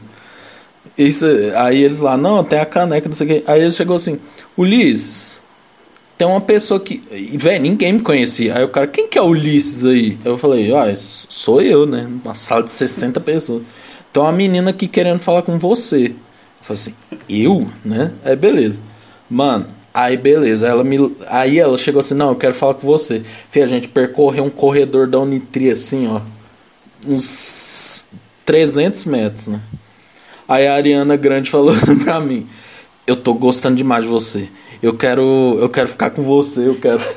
[0.97, 3.43] Isso, aí eles lá, não, tem a caneca, não sei o quê.
[3.45, 4.17] Aí ele chegou assim:
[4.57, 5.43] Ulisses,
[6.17, 7.01] tem uma pessoa que.
[7.37, 8.57] Velho, ninguém me conhecia.
[8.57, 10.17] Aí o cara, quem que é Ulisses aí?
[10.23, 12.09] Eu falei, ah, sou eu, né?
[12.23, 13.63] Uma sala de 60 pessoas.
[14.13, 16.05] Tem uma menina aqui querendo falar com você.
[16.07, 16.15] Eu
[16.61, 16.93] falei assim,
[17.27, 17.69] eu?
[17.83, 18.13] Né?
[18.23, 18.79] Aí beleza.
[19.29, 21.15] Mano, aí beleza, ela me.
[21.27, 23.23] Aí ela chegou assim, não, eu quero falar com você.
[23.49, 26.21] Fih, a gente percorreu um corredor da Unitri assim, ó.
[27.07, 28.07] Uns
[28.45, 29.61] 300 metros, né?
[30.47, 31.73] Aí a Ariana Grande falou
[32.03, 32.47] pra mim,
[33.07, 34.49] eu tô gostando demais de você.
[34.83, 35.57] Eu quero.
[35.59, 37.01] Eu quero ficar com você, eu quero.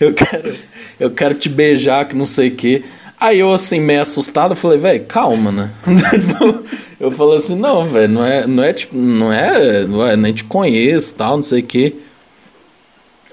[0.00, 0.54] Eu quero.
[0.98, 2.82] Eu quero te beijar, que não sei o quê.
[3.18, 5.70] Aí eu, assim, meio assustado, falei, velho, calma, né?
[7.00, 10.34] eu falei assim, não, velho, não é, não é tipo, não é, não é, nem
[10.34, 11.96] te conheço, tal, não sei o quê.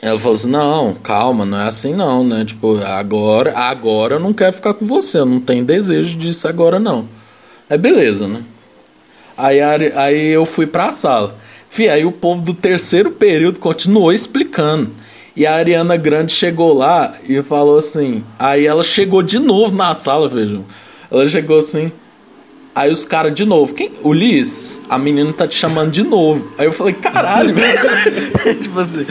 [0.01, 2.45] Ela falou assim, não, calma, não é assim não, né?
[2.45, 6.79] Tipo, agora, agora eu não quero ficar com você, eu não tenho desejo disso agora
[6.79, 7.07] não.
[7.69, 8.41] É beleza, né?
[9.37, 11.35] Aí, aí eu fui pra sala.
[11.69, 14.91] Fih, aí o povo do terceiro período continuou explicando.
[15.35, 18.23] E a Ariana Grande chegou lá e falou assim.
[18.37, 20.63] Aí ela chegou de novo na sala, vejam.
[21.11, 21.91] Ela chegou assim.
[22.75, 23.73] Aí os caras de novo.
[23.73, 23.91] Quem?
[24.03, 26.51] O Liz, a menina tá te chamando de novo.
[26.57, 28.59] Aí eu falei, caralho, velho.
[28.61, 29.05] tipo assim.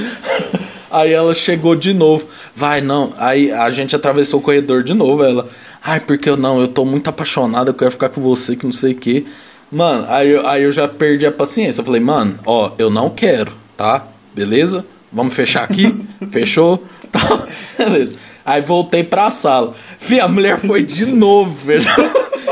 [0.90, 2.26] Aí ela chegou de novo.
[2.54, 3.12] Vai, não.
[3.16, 5.24] Aí a gente atravessou o corredor de novo.
[5.24, 5.48] Ela,
[5.82, 8.72] ai, porque eu não, eu tô muito apaixonada, eu quero ficar com você, que não
[8.72, 9.24] sei o quê.
[9.70, 11.80] Mano, aí, aí eu já perdi a paciência.
[11.80, 14.06] Eu falei, mano, ó, eu não quero, tá?
[14.34, 14.84] Beleza?
[15.12, 16.06] Vamos fechar aqui?
[16.30, 16.82] Fechou?
[17.10, 17.44] Tá,
[17.76, 18.14] beleza.
[18.44, 19.74] Aí voltei pra sala.
[19.98, 21.90] Fih, a mulher foi de novo, veja.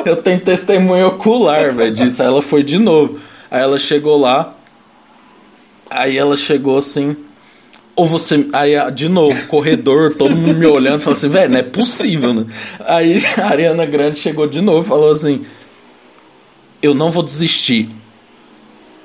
[0.04, 2.22] Eu tenho testemunho ocular, velho, disso.
[2.22, 3.18] Aí ela foi de novo.
[3.50, 4.54] Aí ela chegou lá.
[5.88, 7.16] Aí ela chegou assim.
[7.96, 8.46] Ou você.
[8.52, 12.46] Aí, de novo, corredor, todo mundo me olhando, falou assim, velho, não é possível, né?
[12.80, 15.44] Aí a Ariana Grande chegou de novo e falou assim:
[16.80, 17.90] Eu não vou desistir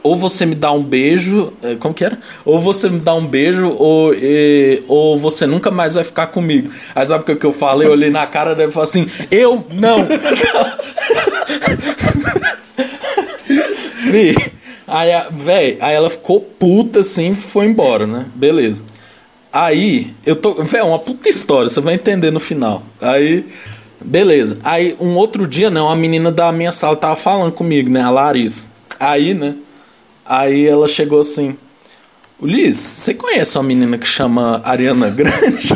[0.06, 2.20] ou você me dá um beijo, é, como que era?
[2.46, 6.70] Ou você me dá um beijo, ou, e, ou você nunca mais vai ficar comigo.
[6.94, 7.88] Aí sabe o que eu falei?
[7.88, 10.06] Eu olhei na cara dela e falei assim: Eu não!
[14.12, 14.36] Vi.
[14.88, 18.28] Aí, véi, aí ela ficou puta assim e foi embora, né?
[18.36, 18.84] Beleza.
[19.52, 20.54] Aí, eu tô.
[20.64, 22.84] Véi, uma puta história, você vai entender no final.
[23.02, 23.44] Aí.
[24.00, 24.60] Beleza.
[24.64, 25.82] Aí, um outro dia, né?
[25.82, 28.04] Uma menina da minha sala tava falando comigo, né?
[28.04, 28.70] A Larissa.
[29.00, 29.56] Aí, né?
[30.26, 31.56] Aí ela chegou assim:
[32.40, 35.74] Ulisses, você conhece uma menina que chama Ariana Grande?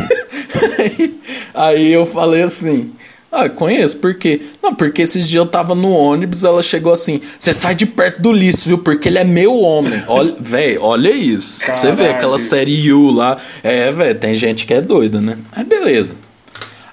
[0.78, 1.20] aí,
[1.54, 2.91] aí eu falei assim.
[3.32, 4.41] Ah, conheço, por quê?
[4.62, 8.22] Não, porque esses dias eu tava no ônibus, ela chegou assim: Você sai de perto
[8.24, 8.80] do Ulisses, viu?
[8.80, 10.02] Porque ele é meu homem.
[10.10, 11.60] Olha, velho, olha isso.
[11.60, 11.80] Caralho.
[11.80, 13.38] Você vê aquela série You lá.
[13.62, 15.38] É, velho, tem gente que é doida, né?
[15.52, 16.16] Aí beleza.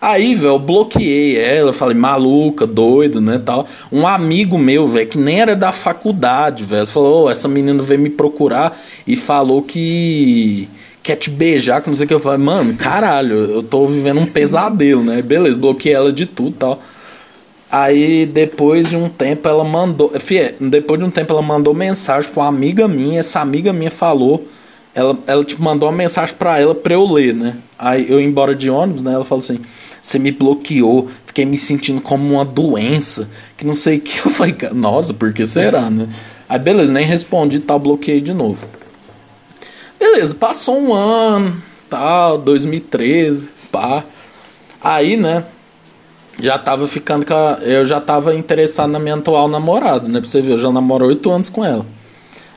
[0.06, 3.66] Aí, velho, eu bloqueei ela, falei, maluca, doido, né, tal.
[3.90, 7.98] Um amigo meu, velho, que nem era da faculdade, velho, falou, oh, essa menina veio
[7.98, 10.68] me procurar e falou que
[11.02, 12.14] quer te beijar, que não sei o que.
[12.14, 15.20] Eu falei, mano, caralho, eu tô vivendo um pesadelo, né?
[15.22, 16.80] Beleza, bloqueei ela de tudo tal.
[17.68, 20.12] Aí depois de um tempo ela mandou.
[20.20, 23.18] Fia, depois de um tempo ela mandou mensagem pra uma amiga minha.
[23.18, 24.46] Essa amiga minha falou.
[24.94, 27.56] Ela, ela tipo, mandou uma mensagem pra ela pra eu ler, né?
[27.78, 29.12] Aí eu ia embora de ônibus, né?
[29.12, 29.60] Ela falou assim:
[30.06, 34.18] você me bloqueou, fiquei me sentindo como uma doença, que não sei o que.
[34.24, 36.08] Eu falei, nossa, por que será, né?
[36.48, 38.68] Aí beleza, nem respondi, tal, bloqueei de novo.
[39.98, 44.04] Beleza, passou um ano, tal, 2013, pá.
[44.80, 45.44] Aí, né,
[46.40, 50.20] já tava ficando com a, Eu já tava interessado na minha atual namorada, né?
[50.20, 51.84] Pra você ver, eu já namoro oito anos com ela.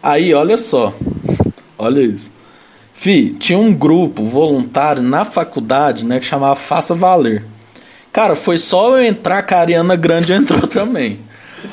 [0.03, 0.93] Aí, olha só.
[1.81, 2.29] Olha isso.
[2.99, 7.45] Fi, tinha um grupo voluntário na faculdade, né, que chamava Faça Valer.
[8.11, 11.21] Cara, foi só eu entrar que a Ariana Grande entrou também.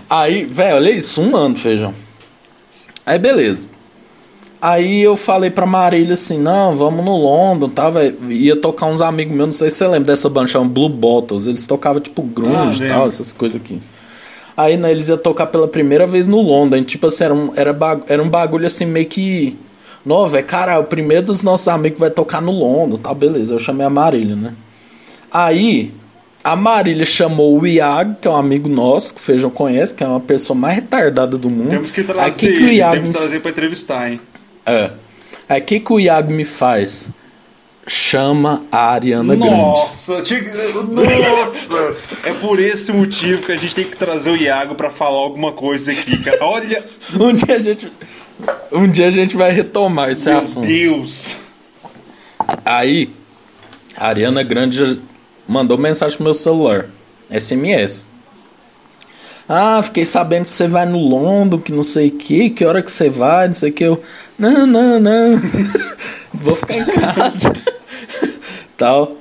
[0.08, 1.92] Aí, velho, olha isso, um ano, feijão.
[3.04, 3.66] Aí, beleza.
[4.62, 8.30] Aí eu falei pra Marília assim, não, vamos no London, tá, velho.
[8.30, 11.48] Ia tocar uns amigos meus, não sei se você lembra dessa banda chamada Blue Bottles.
[11.48, 13.82] Eles tocavam, tipo, grunge e ah, tal, essas coisas aqui.
[14.56, 16.84] Aí, né, eles iam tocar pela primeira vez no London.
[16.84, 19.58] Tipo assim, era um, era, era um bagulho assim, meio que
[20.06, 23.12] não, velho, cara, o primeiro dos nossos amigos vai tocar no London, tá?
[23.12, 24.54] Beleza, eu chamei a Marília, né?
[25.28, 25.92] Aí,
[26.44, 30.04] a Marília chamou o Iago, que é um amigo nosso, que o Feijão conhece, que
[30.04, 31.70] é uma pessoa mais retardada do mundo.
[31.70, 34.20] Temos que trazer, Aí, que que o Iago temos que trazer pra entrevistar, hein?
[34.64, 34.90] É.
[35.48, 37.10] Aí, o que, que o Iago me faz?
[37.88, 40.88] chama a Ariana nossa, Grande.
[40.90, 41.96] Nossa!
[42.24, 45.52] É por esse motivo que a gente tem que trazer o Iago para falar alguma
[45.52, 46.38] coisa aqui, cara.
[46.42, 46.84] Olha!
[47.18, 47.92] um dia a gente
[48.72, 50.66] um dia a gente vai retomar esse Meu assunto.
[50.66, 51.36] Meu Deus!
[52.64, 53.10] Aí,
[53.96, 54.96] a Ariana Grande já
[55.46, 56.86] mandou mensagem pro meu celular.
[57.30, 58.06] SMS.
[59.48, 62.82] Ah, fiquei sabendo que você vai no London, que não sei o que, que hora
[62.82, 63.84] que você vai, não sei o que.
[63.84, 64.02] Eu,
[64.36, 65.40] não, não, não.
[66.34, 67.52] vou ficar em casa.
[68.76, 69.16] Tal.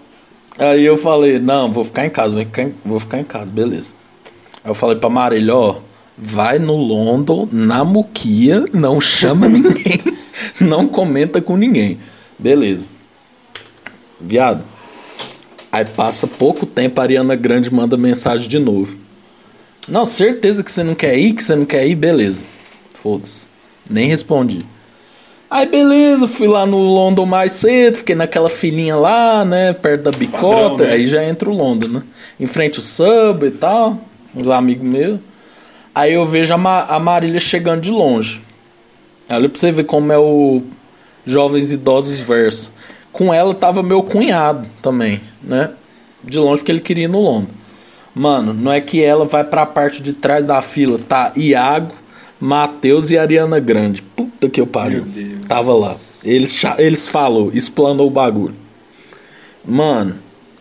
[0.57, 3.51] Aí eu falei, não, vou ficar em casa, vou ficar em, vou ficar em casa,
[3.51, 3.93] beleza.
[4.63, 5.77] Aí eu falei pra Marília, ó,
[6.17, 9.99] vai no London, na Muquia, não chama ninguém,
[10.59, 11.99] não comenta com ninguém.
[12.37, 12.87] Beleza.
[14.19, 14.63] Viado.
[15.71, 18.97] Aí passa pouco tempo, a Ariana Grande manda mensagem de novo.
[19.87, 22.45] Não, certeza que você não quer ir, que você não quer ir, beleza.
[23.01, 23.47] Foda-se.
[23.89, 24.65] Nem respondi.
[25.49, 30.11] Aí beleza, fui lá no London mais cedo, fiquei naquela filinha lá, né, perto da
[30.11, 30.93] bicota, Padrão, né?
[30.93, 32.03] aí já entra o London, né?
[32.39, 33.99] Em frente o sub e tal,
[34.35, 35.19] uns amigos meus.
[35.95, 38.41] Aí eu vejo a, Ma a Marília chegando de longe.
[39.29, 40.61] Olha pra você ver como é o
[41.25, 42.73] Jovens Idosos Verso.
[43.13, 45.71] Com ela tava meu cunhado também, né?
[46.21, 47.47] De longe porque ele queria ir no London.
[48.13, 51.31] Mano, não é que ela vai pra parte de trás da fila, tá?
[51.35, 51.93] Iago,
[52.41, 54.01] Matheus e Ariana Grande.
[54.01, 55.05] Puta que eu pariu.
[55.47, 55.95] Tava lá.
[56.23, 58.55] Eles, eles falou, explanou o bagulho.
[59.63, 60.15] Mano,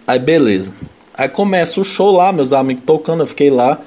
[0.06, 0.72] aí beleza.
[1.12, 3.80] Aí começa o show lá, meus amigos tocando, eu fiquei lá.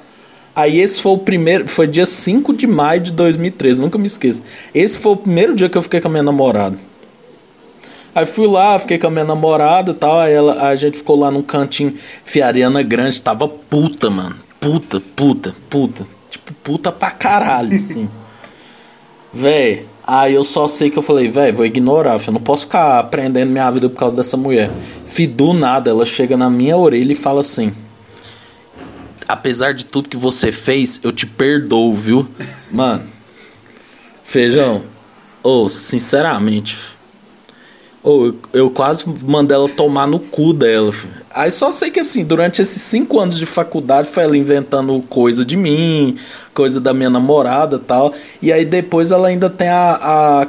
[0.58, 4.42] Aí esse foi o primeiro, foi dia 5 de maio de 2013, nunca me esqueço.
[4.74, 6.76] Esse foi o primeiro dia que eu fiquei com a minha namorada.
[8.12, 11.14] Aí fui lá, fiquei com a minha namorada e tal, aí ela, a gente ficou
[11.14, 11.94] lá num cantinho.
[12.24, 14.34] Fiariana Grande, tava puta, mano.
[14.58, 16.04] Puta, puta, puta.
[16.28, 18.08] Tipo, puta pra caralho, assim.
[19.32, 22.98] Véi, aí eu só sei que eu falei, véi, vou ignorar, eu não posso ficar
[22.98, 24.72] aprendendo minha vida por causa dessa mulher.
[25.06, 27.72] Fi, do nada, ela chega na minha orelha e fala assim:
[29.28, 32.26] Apesar de tudo que você fez, eu te perdoo, viu?
[32.70, 33.04] Mano,
[34.22, 34.84] feijão,
[35.42, 36.98] ou oh, sinceramente
[38.02, 40.92] ou eu, eu quase mandei ela tomar no cu dela.
[41.30, 45.44] Aí só sei que assim, durante esses cinco anos de faculdade foi ela inventando coisa
[45.44, 46.16] de mim,
[46.54, 48.14] coisa da minha namorada tal.
[48.40, 50.46] E aí depois ela ainda tem a,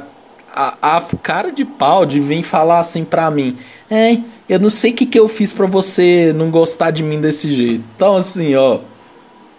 [0.54, 3.56] a, a, a cara de pau de vir falar assim pra mim.
[3.90, 4.18] É,
[4.50, 7.52] eu não sei o que, que eu fiz para você não gostar de mim desse
[7.52, 7.84] jeito.
[7.94, 8.80] Então assim, ó.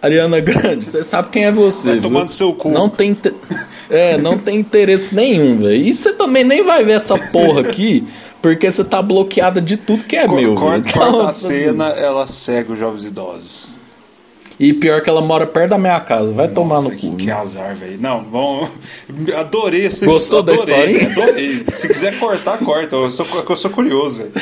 [0.02, 1.92] Ariana Grande, você sabe quem é você.
[1.92, 2.68] Vai tomando seu cu.
[2.68, 3.16] Não tem,
[3.88, 5.76] é, não tem interesse nenhum, velho.
[5.76, 8.04] E você também nem vai ver essa porra aqui,
[8.42, 10.56] porque você tá bloqueada de tudo que é Co meu.
[10.56, 13.71] Corta, então, corta a assim, cena, ela segue os jovens idosos.
[14.62, 16.32] E pior que ela mora perto da minha casa.
[16.32, 17.16] Vai Nossa, tomar no que, cu.
[17.16, 18.00] Que azar, velho.
[18.00, 18.70] Não, bom.
[19.36, 21.10] Adorei essa Gostou adorei, da história?
[21.10, 21.64] Adorei.
[21.68, 22.94] Se quiser cortar, corta.
[22.94, 24.32] Eu sou, eu sou curioso, velho.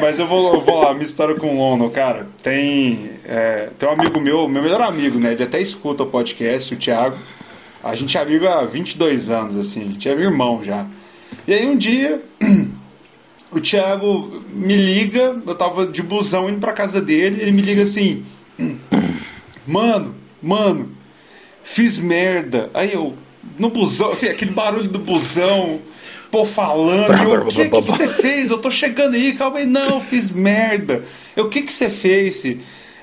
[0.00, 2.26] Mas eu vou, eu vou lá, minha história com o Lono, cara.
[2.42, 5.30] Tem, é, tem um amigo meu, meu melhor amigo, né?
[5.34, 7.16] Ele até escuta o podcast, o Thiago.
[7.80, 9.82] A gente é amigo há 22 anos, assim.
[9.82, 10.88] A gente é irmão já.
[11.46, 12.20] E aí um dia.
[13.50, 17.82] O Thiago me liga, eu tava de busão indo pra casa dele, ele me liga
[17.82, 18.22] assim:
[19.68, 20.96] Mano, mano,
[21.62, 22.70] fiz merda.
[22.72, 23.14] Aí eu,
[23.58, 25.82] no busão, aquele barulho do busão,
[26.30, 27.12] pô falando.
[27.22, 28.50] Eu, o que, que, você fez?
[28.50, 29.66] Eu tô chegando aí, calma aí.
[29.66, 31.04] Não, fiz merda.
[31.36, 32.42] Eu, o que, que você fez?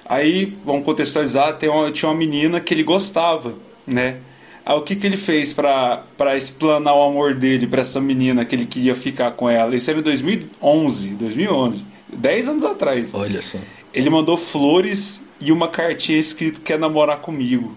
[0.07, 3.53] Aí, vamos contextualizar, tem uma, tinha uma menina que ele gostava,
[3.85, 4.17] né?
[4.65, 8.55] Aí o que, que ele fez para explanar o amor dele para essa menina que
[8.55, 9.75] ele queria ficar com ela?
[9.75, 13.13] Isso era em 2011, 2011, 10 anos atrás.
[13.13, 13.59] Olha só.
[13.95, 17.73] Ele mandou flores e uma cartinha escrito quer namorar comigo.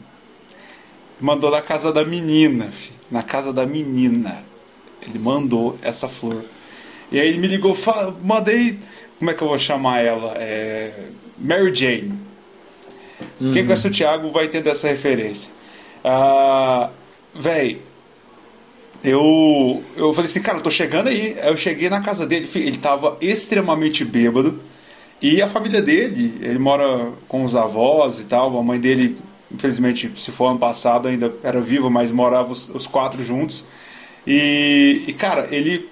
[1.20, 2.72] Mandou na casa da menina,
[3.08, 4.44] na casa da menina.
[5.00, 6.44] Ele mandou essa flor.
[7.12, 7.76] E aí ele me ligou,
[8.22, 8.80] mandei,
[9.16, 10.34] como é que eu vou chamar ela?
[10.36, 10.92] É,
[11.38, 12.18] Mary Jane.
[13.40, 13.52] Uhum.
[13.52, 15.52] Quem conhece o Thiago vai entender essa referência.
[16.04, 16.90] Ah,
[17.32, 17.80] véi,
[19.04, 21.36] eu, eu falei assim, cara, eu tô chegando aí.
[21.44, 24.60] Eu cheguei na casa dele, ele tava extremamente bêbado.
[25.20, 28.56] E a família dele, ele mora com os avós e tal.
[28.56, 29.16] A mãe dele,
[29.52, 33.64] infelizmente, se for ano passado, ainda era viva, mas morava os, os quatro juntos.
[34.26, 35.88] E, e, cara, ele.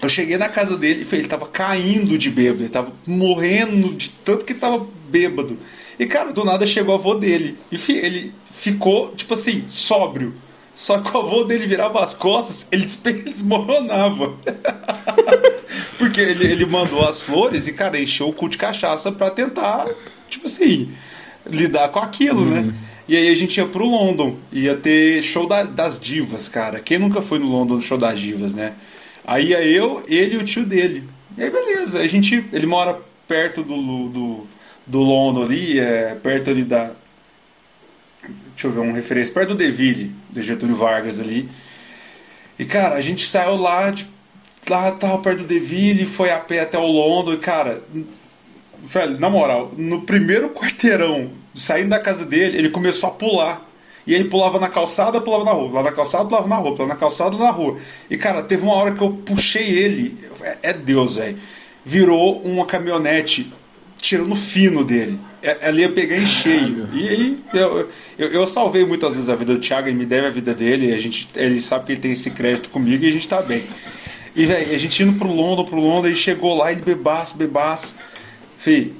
[0.00, 4.08] Eu cheguei na casa dele e ele tava caindo de bêbado, ele tava morrendo de
[4.08, 5.58] tanto que tava bêbado.
[5.98, 7.58] E, cara, do nada chegou o avô dele.
[7.70, 10.32] E ele ficou, tipo assim, sóbrio.
[10.80, 12.86] Só que o avô dele virava as costas, ele
[13.30, 14.32] desmoronava.
[15.98, 19.86] Porque ele, ele mandou as flores e, cara, encheu o cu de cachaça pra tentar,
[20.30, 20.90] tipo assim,
[21.46, 22.60] lidar com aquilo, né?
[22.60, 22.66] uhum.
[22.68, 22.74] né?
[23.06, 26.80] E aí a gente ia pro London, ia ter show da, das divas, cara.
[26.80, 28.72] Quem nunca foi no London no show das divas, né?
[29.26, 31.04] Aí ia eu, ele e o tio dele.
[31.36, 34.46] E aí beleza, a gente, ele mora perto do, do,
[34.86, 36.92] do London ali, é, perto ali da...
[38.60, 41.48] Deixa eu ver um referência, perto do Deville, de Getúlio Vargas ali.
[42.58, 44.10] E cara, a gente saiu lá, tipo,
[44.68, 47.82] lá tava perto do Deville, foi a pé até o London, e cara,
[48.78, 53.66] velho, na moral, no primeiro quarteirão, saindo da casa dele, ele começou a pular.
[54.06, 56.92] E ele pulava na calçada, pulava na rua, lá na calçada, pulava na rua, pulava
[56.92, 57.78] na calçada, na rua.
[58.10, 61.38] E cara, teve uma hora que eu puxei ele, é, é Deus, velho.
[61.82, 63.50] Virou uma caminhonete
[63.96, 65.18] tirando fino dele.
[65.42, 66.88] Ela ia pegar em cheio.
[66.92, 67.88] E aí eu,
[68.18, 70.92] eu, eu, salvei muitas vezes a vida do Thiago, ele me deve a vida dele,
[70.92, 73.62] a gente, ele sabe que ele tem esse crédito comigo e a gente tá bem.
[74.34, 77.96] E, velho, a gente indo pro London, pro London, ele chegou lá, ele bebaço, bebaço.
[78.58, 78.94] Fih,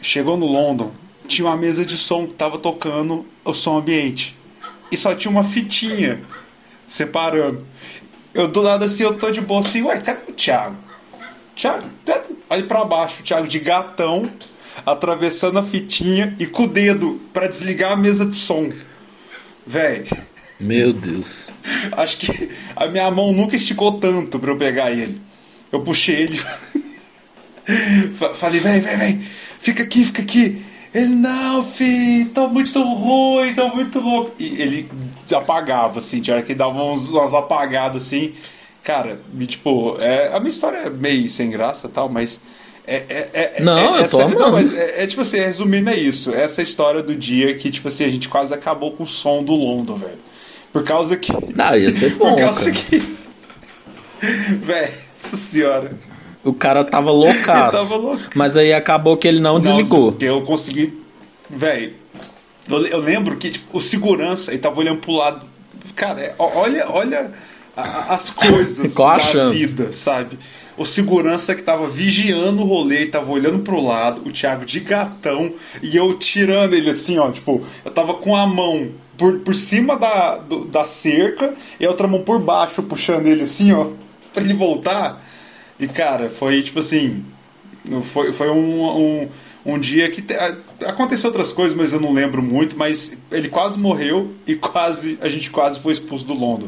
[0.00, 0.92] chegou no London,
[1.26, 4.36] tinha uma mesa de som que tava tocando o som ambiente.
[4.90, 6.20] E só tinha uma fitinha
[6.86, 7.66] separando.
[8.32, 10.76] Eu do lado assim, eu tô de boa assim, ué, cadê o Thiago?
[11.56, 11.84] Thiago,
[12.48, 14.30] olha pra baixo, o Thiago de gatão,
[14.92, 18.70] atravessando a fitinha e com o dedo para desligar a mesa de som.
[19.66, 20.04] Véi.
[20.60, 21.48] Meu Deus.
[21.92, 25.20] Acho que a minha mão nunca esticou tanto pra eu pegar ele.
[25.70, 26.40] Eu puxei ele.
[28.34, 29.22] Falei, vem, vem, vem.
[29.60, 30.64] Fica aqui, fica aqui.
[30.94, 34.32] Ele, não, filho, tá muito ruim, tá muito louco.
[34.38, 34.90] E ele
[35.30, 38.32] apagava, assim, tinha hora que dava uns, umas apagadas, assim.
[38.82, 42.40] Cara, e, tipo, é, a minha história é meio sem graça tal, mas.
[42.90, 44.28] É, é, é, não, é, eu tô.
[44.28, 46.32] Não, mas é, é, tipo assim, resumindo é isso.
[46.32, 49.52] Essa história do dia que, tipo assim, a gente quase acabou com o som do
[49.54, 50.18] London, velho.
[50.72, 51.30] Por causa que.
[51.54, 52.30] Não, ia ser bom.
[52.30, 52.72] Por causa cara.
[52.72, 53.18] que.
[54.64, 55.92] Velho, nossa senhora.
[56.42, 57.78] O cara tava loucaço.
[57.78, 58.22] tava louco.
[58.34, 60.12] Mas aí acabou que ele não desligou.
[60.12, 60.98] Porque eu consegui.
[61.48, 61.94] Velho,
[62.68, 65.46] eu, eu, lembro que tipo, o segurança ele tava olhando pro lado.
[65.94, 67.32] Cara, é, olha, olha
[67.76, 70.38] a, as coisas Qual da vida, sabe?
[70.78, 75.52] O segurança que tava vigiando o rolê, tava olhando pro lado, o Thiago de gatão,
[75.82, 79.96] e eu tirando ele assim, ó, tipo, eu tava com a mão por, por cima
[79.96, 83.88] da, do, da cerca e a outra mão por baixo, puxando ele assim, ó,
[84.32, 85.22] pra ele voltar.
[85.78, 87.24] E cara, foi tipo assim.
[88.02, 89.28] Foi, foi um, um,
[89.64, 90.22] um dia que.
[90.22, 90.34] Te,
[90.84, 92.76] aconteceu outras coisas, mas eu não lembro muito.
[92.76, 96.66] Mas ele quase morreu e quase a gente quase foi expulso do London.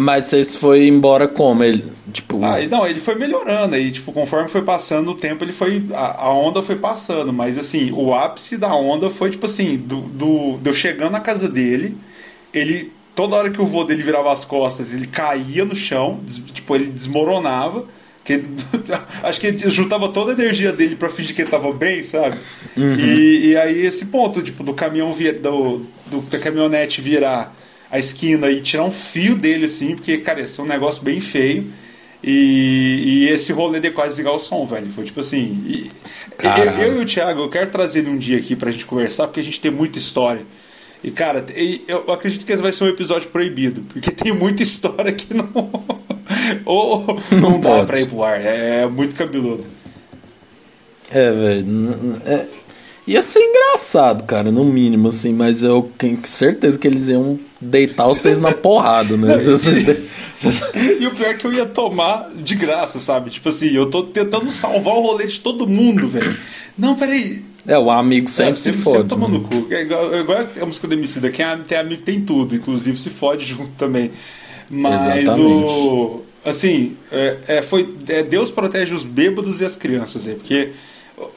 [0.00, 1.64] Mas vocês foi embora como?
[1.64, 2.40] Ele, tipo...
[2.44, 3.74] Ah, não, ele foi melhorando.
[3.74, 5.84] Aí, tipo, conforme foi passando o tempo, ele foi.
[5.92, 7.32] A, a, onda foi passando.
[7.32, 11.48] Mas assim, o ápice da onda foi, tipo assim, do, do, eu chegando na casa
[11.48, 11.96] dele,
[12.54, 12.92] ele.
[13.12, 16.76] Toda hora que o vô dele virava as costas, ele caía no chão, des, tipo,
[16.76, 17.84] ele desmoronava.
[18.22, 18.40] Que,
[19.24, 22.38] acho que ele juntava toda a energia dele para fingir que ele tava bem, sabe?
[22.76, 22.94] Uhum.
[22.94, 27.52] E, e, aí esse ponto, tipo, do caminhão vir, do, do, da caminhonete virar
[27.90, 31.20] a esquina e tirar um fio dele, assim, porque, cara, esse é um negócio bem
[31.20, 31.72] feio.
[32.22, 34.90] E, e esse rolê de quase desligar o som, velho.
[34.90, 35.62] Foi tipo assim.
[35.66, 35.90] E,
[36.42, 39.28] eu, eu, e o Thiago, eu quero trazer ele um dia aqui pra gente conversar,
[39.28, 40.44] porque a gente tem muita história.
[41.02, 41.46] E, cara,
[41.86, 45.48] eu acredito que esse vai ser um episódio proibido, porque tem muita história que não.
[46.66, 48.40] Ou não, não dá pra ir pro ar.
[48.40, 49.64] É, é muito cabeludo.
[51.10, 52.20] É, velho.
[52.26, 52.46] É,
[53.08, 58.06] ia ser engraçado, cara, no mínimo, assim, mas eu tenho certeza que eles iam deitar
[58.06, 59.34] vocês na porrada, né?
[61.00, 63.30] e o pior é que eu ia tomar de graça, sabe?
[63.30, 66.36] Tipo assim, eu tô tentando salvar o rolê de todo mundo, velho.
[66.76, 67.42] Não, peraí.
[67.66, 68.98] É, o amigo sempre, é, se fode.
[68.98, 69.46] Sempre tomando né?
[69.50, 69.72] cu.
[69.72, 73.08] É igual, é igual a música do Emicida, quem tem amigo tem tudo, inclusive se
[73.08, 74.12] fode junto também.
[74.70, 75.40] Mas Exatamente.
[75.40, 76.22] o.
[76.44, 80.70] Assim, é, é, foi, é, Deus protege os bêbados e as crianças aí, porque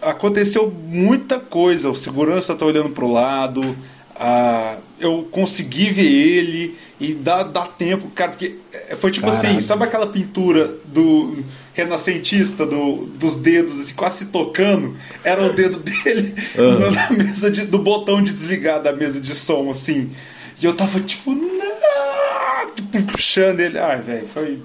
[0.02, 1.90] aconteceu muita coisa.
[1.90, 3.76] O segurança tá olhando pro lado,
[4.16, 8.58] a, eu consegui ver ele e dá, dá tempo, cara, porque
[8.98, 14.96] foi tipo assim, sabe aquela pintura do renascentista do, dos dedos assim, quase se tocando?
[15.24, 16.92] Era o dedo dele uhum.
[16.92, 20.12] na mesa de, do botão de desligar da mesa de som, assim.
[20.62, 21.72] E eu tava tipo, não!
[22.76, 23.80] Tipo, puxando ele.
[23.80, 24.62] Ai, velho, foi.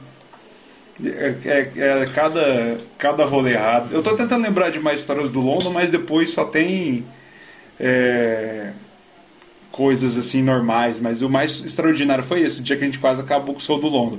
[1.05, 3.92] É, é, é, cada, cada rolê errado.
[3.92, 7.05] Eu tô tentando lembrar de mais histórias do London, mas depois só tem.
[7.78, 8.70] É,
[9.70, 13.20] coisas assim normais, mas o mais extraordinário foi esse, o dia que a gente quase
[13.20, 14.18] acabou com o show do London.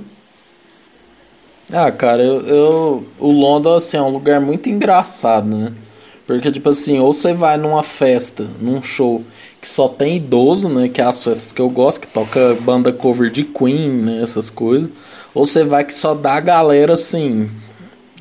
[1.72, 5.72] Ah, cara, eu, eu, o London assim, é um lugar muito engraçado, né?
[6.26, 9.24] Porque, tipo assim, ou você vai numa festa, num show
[9.60, 10.88] que só tem idoso, né?
[10.88, 14.22] Que é as festas que eu gosto, que toca banda cover de Queen, né?
[14.22, 14.90] Essas coisas.
[15.34, 17.50] Ou você vai que só dá a galera, assim,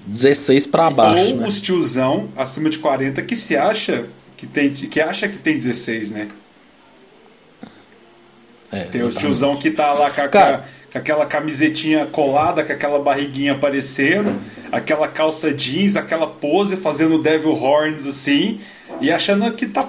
[0.06, 1.48] 16 para baixo, ou né?
[1.48, 6.12] os tiozão acima de 40 que se acha que tem, que acha que tem 16,
[6.12, 6.28] né?
[8.72, 12.74] É, tem o tiozão que tá lá com, a, Cara, com, aquela camisetinha colada, com
[12.74, 14.40] aquela barriguinha aparecendo,
[14.72, 18.60] aquela calça jeans, aquela pose, fazendo devil horns assim,
[19.00, 19.84] e achando que tá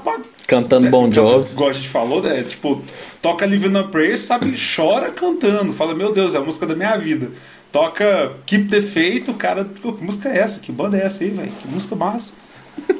[0.49, 1.53] Cantando é, Bon Jovi.
[1.53, 2.42] Igual a gente falou, né?
[2.42, 2.82] Tipo,
[3.20, 4.57] toca Living a Prayer, sabe?
[4.57, 5.74] Chora cantando.
[5.74, 7.30] Fala, meu Deus, é a música da minha vida.
[7.70, 10.59] Toca Keep the Faith, o cara, que música é essa?
[10.59, 11.53] Que banda é essa aí, velho?
[11.62, 12.34] Que música massa.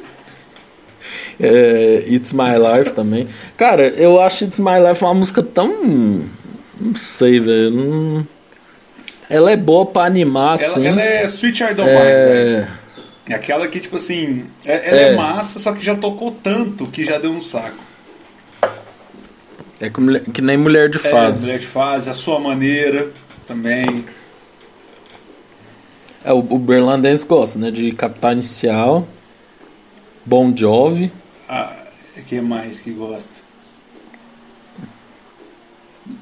[1.41, 3.25] É, It's My Life também.
[3.55, 6.27] Cara, eu acho It's My Life uma música tão.
[6.77, 7.71] Não sei, velho.
[7.71, 8.27] Não...
[9.29, 10.85] Ela é boa pra animar, ela, assim.
[10.85, 12.57] Ela é Sweet I Don't é...
[12.57, 12.78] Mind,
[13.29, 15.13] É aquela que, tipo assim, é, ela é.
[15.13, 17.77] é massa, só que já tocou tanto que já deu um saco.
[19.79, 21.37] É que, que nem mulher de é, fase.
[21.37, 23.11] É, mulher de fase, a sua maneira
[23.45, 24.03] também.
[26.25, 27.69] É, o, o Berlandense gosta, né?
[27.69, 29.07] De Capital Inicial,
[30.25, 31.13] Bon Jovi.
[31.47, 31.71] Ah,
[32.25, 33.47] que mais que gosta?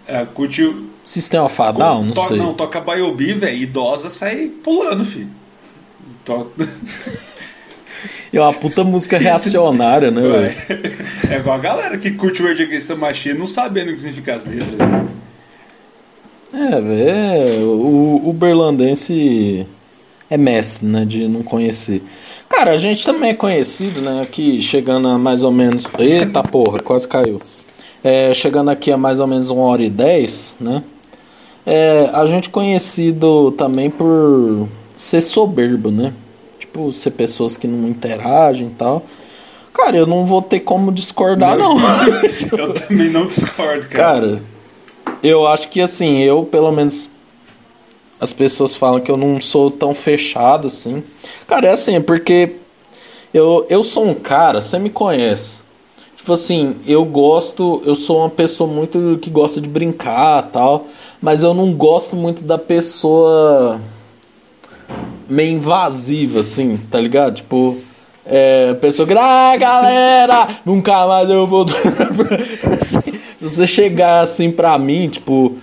[0.06, 0.90] É, curte o...
[1.02, 2.04] Sistema Fadal?
[2.04, 2.38] Não sei.
[2.38, 3.58] Não, toca Baiobi, velho.
[3.58, 5.37] Idosa sai pulando, filho.
[8.32, 10.56] É uma puta música reacionária, né, velho?
[11.32, 14.02] É igual a galera que curte o Rage Against the Machine não sabendo o que
[14.02, 14.78] significa as letras.
[16.54, 17.68] É, velho.
[17.68, 19.66] O, o berlandense
[20.30, 22.04] é mestre, né, de não conhecer.
[22.50, 25.86] Cara, a gente também é conhecido, né, aqui chegando a mais ou menos...
[25.98, 27.42] Eita porra, quase caiu.
[28.04, 30.84] É, chegando aqui a mais ou menos uma hora e dez, né,
[31.66, 36.14] é, a gente conhecido também por ser soberbo, né,
[36.58, 39.06] tipo, ser pessoas que não interagem e tal.
[39.72, 41.76] Cara, eu não vou ter como discordar, não.
[41.76, 42.06] não.
[42.58, 44.20] eu também não discordo, cara.
[44.20, 44.44] Cara,
[45.22, 47.10] eu acho que assim, eu pelo menos
[48.20, 51.04] as pessoas falam que eu não sou tão fechado assim.
[51.46, 52.56] Cara, é assim, é porque
[53.32, 55.58] eu, eu sou um cara, você me conhece.
[56.16, 60.88] Tipo assim, eu gosto, eu sou uma pessoa muito que gosta de brincar tal,
[61.22, 63.80] mas eu não gosto muito da pessoa
[65.30, 67.36] meio invasiva, assim, tá ligado?
[67.36, 67.78] Tipo,
[68.26, 71.66] é, pessoa que, ah, galera, nunca mais eu vou.
[73.38, 75.58] Se você chegar assim pra mim, tipo,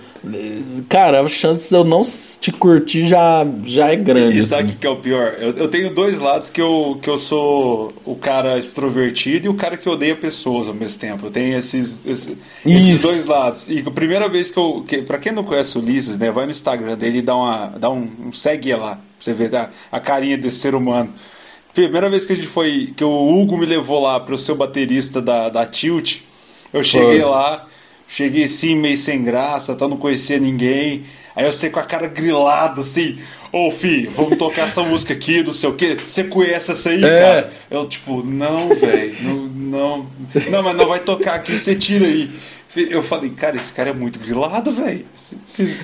[0.89, 4.37] Cara, a chance de eu não te curtir já, já é grande.
[4.37, 4.77] E sabe o assim.
[4.79, 5.35] que é o pior?
[5.39, 9.53] Eu, eu tenho dois lados que eu, que eu sou o cara extrovertido e o
[9.53, 11.27] cara que odeia pessoas ao mesmo tempo.
[11.27, 13.69] Eu tenho esses, esses, esses dois lados.
[13.69, 14.83] E a primeira vez que eu.
[14.87, 16.31] Que, pra quem não conhece o Ulisses, né?
[16.31, 18.99] Vai no Instagram dele e dá, uma, dá um, um segue lá.
[19.17, 21.13] Pra você ver a, a carinha desse ser humano.
[21.73, 22.93] Primeira vez que a gente foi.
[22.95, 26.21] Que o Hugo me levou lá para o seu baterista da, da Tilt.
[26.73, 27.29] Eu cheguei foi.
[27.29, 27.67] lá.
[28.07, 31.03] Cheguei assim, meio sem graça, tá, não conhecia ninguém.
[31.35, 33.17] Aí eu sei com a cara grilada, assim,
[33.51, 35.97] ô fi, vamos tocar essa música aqui, não sei o quê.
[36.05, 37.21] Você conhece essa aí, é.
[37.21, 37.53] cara?
[37.69, 40.07] Eu, tipo, não, velho, não, não.
[40.51, 42.29] Não, mas não vai tocar aqui, você tira aí.
[42.75, 45.05] Eu falei, cara, esse cara é muito grilado, velho.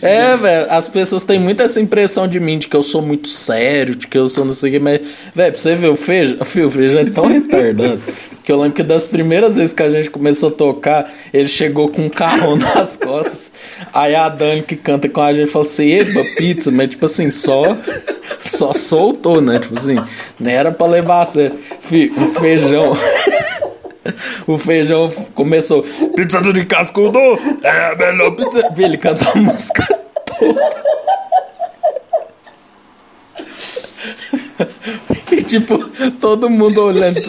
[0.01, 3.29] É, velho, as pessoas têm muito essa impressão de mim, de que eu sou muito
[3.29, 4.99] sério, de que eu sou não sei o que, mas,
[5.33, 8.01] velho, pra você ver, o Feijão, o Feijão é tão retardado.
[8.43, 11.87] Que eu lembro que das primeiras vezes que a gente começou a tocar, ele chegou
[11.87, 13.51] com um carrão nas costas.
[13.93, 17.29] Aí a Dani que canta com a gente falou assim: Epa, pizza, mas tipo assim,
[17.29, 17.61] só,
[18.41, 19.59] só soltou, né?
[19.59, 19.95] Tipo assim,
[20.39, 21.57] não era pra levar a sério.
[22.17, 22.93] O feijão.
[24.47, 25.83] O feijão começou.
[26.15, 27.19] Pizza de cascudo!
[27.61, 28.61] É a melhor pizza.
[28.77, 29.87] Ele canta a música
[30.25, 30.81] toda.
[35.31, 35.77] E tipo,
[36.19, 37.21] todo mundo olhando.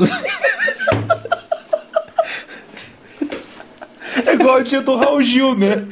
[4.27, 5.85] É igual o dia do Raul Gil, né?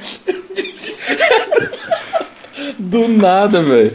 [2.79, 3.95] Do nada, velho.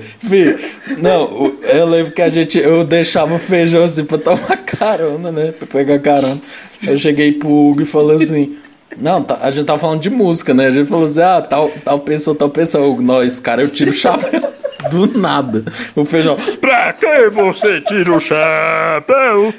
[0.99, 2.57] Não, eu lembro que a gente.
[2.57, 5.51] Eu deixava o feijão assim pra tomar carona, né?
[5.51, 6.39] Pra pegar carona.
[6.87, 8.57] Eu cheguei pro Hugo e falei assim.
[8.97, 10.67] Não, tá, a gente tava falando de música, né?
[10.67, 12.87] A gente falou assim: ah, tal, tal pessoa, tal pessoa.
[12.87, 14.41] Hugo, nós, cara, eu tiro o chapéu.
[14.89, 15.63] Do nada.
[15.95, 16.37] O feijão.
[16.61, 19.53] Pra que você tira o chapéu?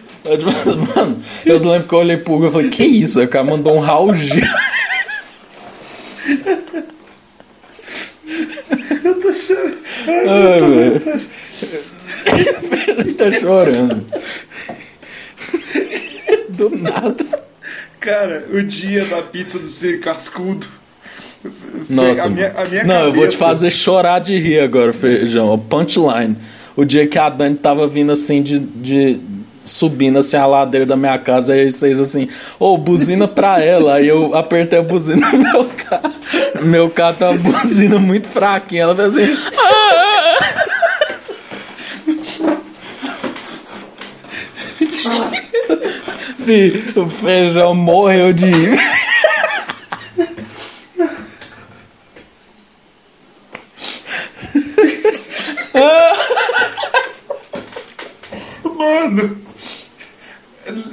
[0.95, 3.19] Mano, eu lembro que eu olhei pro Hugo e falei: Que isso?
[3.19, 4.47] Aí o cara mandou um Raul Gil.
[9.05, 9.79] Eu tô chorando.
[10.09, 10.61] Ai, Ai
[12.81, 13.15] velho.
[13.15, 14.07] tá chorando.
[16.57, 17.47] Do nada.
[18.01, 20.67] Cara, o dia da pizza do ser cascudo.
[21.89, 23.07] Nossa, a minha, a minha não, cabeça...
[23.07, 25.59] eu vou te fazer chorar de rir agora, feijão.
[25.59, 26.37] Punchline.
[26.77, 29.21] O dia que a Dani tava vindo assim de, de
[29.65, 32.29] subindo assim a ladeira da minha casa, aí vocês assim,
[32.59, 33.95] ô, oh, buzina pra ela.
[33.95, 36.15] Aí eu apertei a buzina no meu carro.
[36.63, 38.83] Meu carro tem uma buzina muito fraquinha.
[38.83, 39.37] Ela fez assim.
[39.59, 39.86] Ah!
[46.47, 48.47] Fih, o feijão morreu de.
[58.63, 59.43] Mano,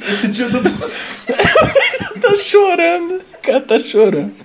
[0.10, 0.60] esse dia do.
[2.20, 3.22] tá chorando.
[3.22, 4.36] O cara tá chorando.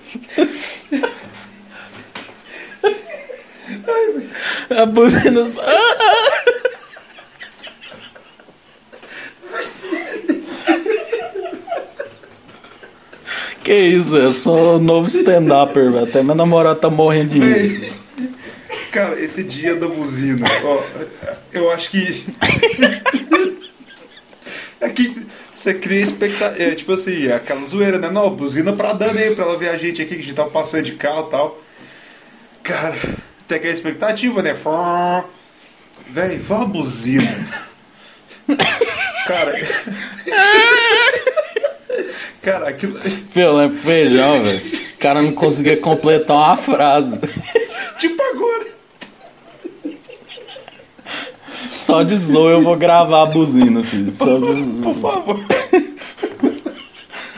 [4.79, 5.41] A buzina.
[13.69, 16.03] que isso, eu sou novo stand-upper, velho.
[16.03, 17.93] Até minha namorada tá morrendo de rir.
[18.91, 20.81] Cara, esse dia da buzina, ó
[21.53, 22.25] eu acho que.
[24.81, 25.23] é que
[25.53, 26.63] você cria expectativa.
[26.63, 28.09] É, tipo assim, é aquela zoeira, né?
[28.09, 30.49] Não, buzina pra Dani aí, pra ela ver a gente aqui, que a gente tava
[30.49, 31.61] passando de carro e tal.
[32.63, 32.97] Cara,
[33.47, 34.55] tem aquela expectativa, né?
[36.07, 37.47] Véi, vamos buzina.
[39.27, 39.53] Cara.
[42.41, 42.97] Cara, aquilo.
[42.99, 44.61] Fio, lembra feijão, velho.
[44.95, 47.17] O cara não conseguia completar uma frase.
[47.97, 48.67] Tipo agora.
[51.73, 54.11] Só de zoa eu vou gravar a buzina, filho.
[54.11, 55.39] Só de Por favor.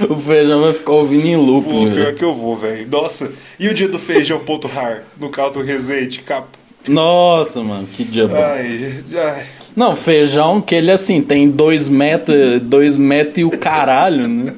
[0.10, 2.88] O feijão vai ficar ouvindo em loop, Pô, pior que eu vou, velho.
[2.89, 3.31] Nossa.
[3.60, 6.49] E o dia do feijão ponto rar no carro do Resende, capa.
[6.88, 8.35] Nossa, mano, que dia bom.
[8.35, 9.45] Ai, ai.
[9.76, 14.53] Não, feijão que ele assim tem dois metros, dois metros e o caralho, né?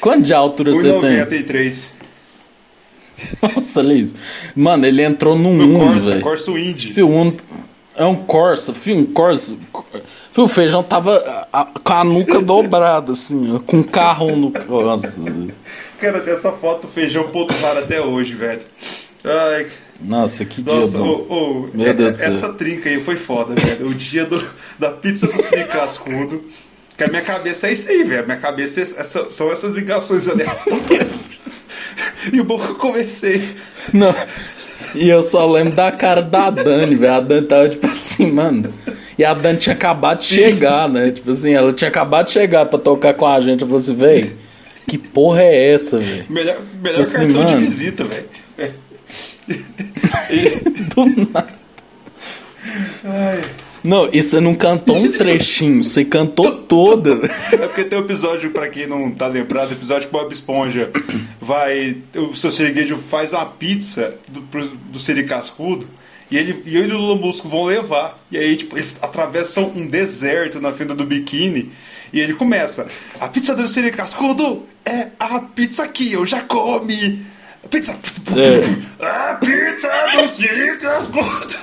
[0.00, 1.00] Quanto de altura você tem?
[1.46, 1.88] 1,93.
[3.40, 4.14] Nossa, Liz.
[4.54, 6.22] Mano, ele entrou no No Uno, Corsa, velho.
[6.22, 6.92] Corsa Indy.
[6.92, 7.32] Fio, um,
[7.94, 9.56] é um Corsa, fio, um Corsa.
[10.32, 14.52] Fio, o feijão tava a- com a nuca dobrada, assim, ó, com um carro no.
[14.68, 15.22] Nossa,
[16.00, 18.62] Cara, tem essa foto do feijão ponto rar até hoje, velho.
[19.24, 19.68] Ai,
[20.04, 21.26] nossa que dia nossa, bom.
[21.28, 23.86] ô, ô, Meu é- Deus essa trinca aí foi foda, velho.
[23.88, 24.42] O dia do,
[24.78, 26.44] da pizza do Cine Cascudo.
[26.96, 28.24] Que a minha cabeça é isso aí, velho.
[28.26, 31.40] Minha cabeça é essa- são essas ligações aleatórias.
[32.32, 33.42] E o bom que eu comecei.
[33.92, 34.14] Não.
[34.94, 37.12] E eu só lembro da cara da Dani, velho.
[37.14, 38.72] A Dani tava tipo assim, mano.
[39.18, 40.34] E a Dani tinha acabado de Sim.
[40.34, 41.10] chegar, né?
[41.10, 43.62] Tipo assim, ela tinha acabado de chegar pra tocar com a gente.
[43.62, 44.38] Eu falei assim, velho,
[44.86, 46.26] que porra é essa, velho?
[46.28, 47.60] Melhor, melhor Assim, cartão de mano.
[47.60, 48.26] visita, velho.
[50.94, 51.54] Do nada.
[53.04, 53.42] Ai.
[53.84, 57.28] Não, e você não cantou um trechinho, você cantou toda.
[57.52, 60.90] É porque tem um episódio, pra quem não tá lembrado, episódio que o Bob Esponja
[61.40, 61.96] vai.
[62.16, 65.88] O seu Serguejo faz uma pizza do, do Siri Cascudo.
[66.30, 68.24] E ele, e ele e o Lula Musco vão levar.
[68.30, 71.72] E aí, tipo, eles atravessam um deserto na fenda do biquíni.
[72.12, 72.86] E ele começa:
[73.18, 77.20] A pizza do Siri Cascudo é a pizza que eu já comi.
[77.70, 77.92] Pizza.
[78.36, 79.04] É.
[79.04, 81.56] A pizza do Siri Cascudo.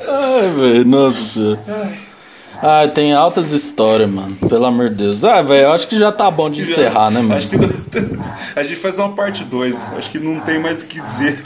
[0.00, 1.92] Ai, velho, nossa senhora.
[2.62, 4.36] Ai, tem altas histórias, mano.
[4.48, 5.24] Pelo amor de Deus.
[5.24, 7.34] Ah, velho, acho que já tá bom de encerrar, né, mano?
[7.34, 7.56] Acho que
[8.54, 9.94] a gente faz uma parte 2.
[9.96, 11.44] Acho que não tem mais o que dizer.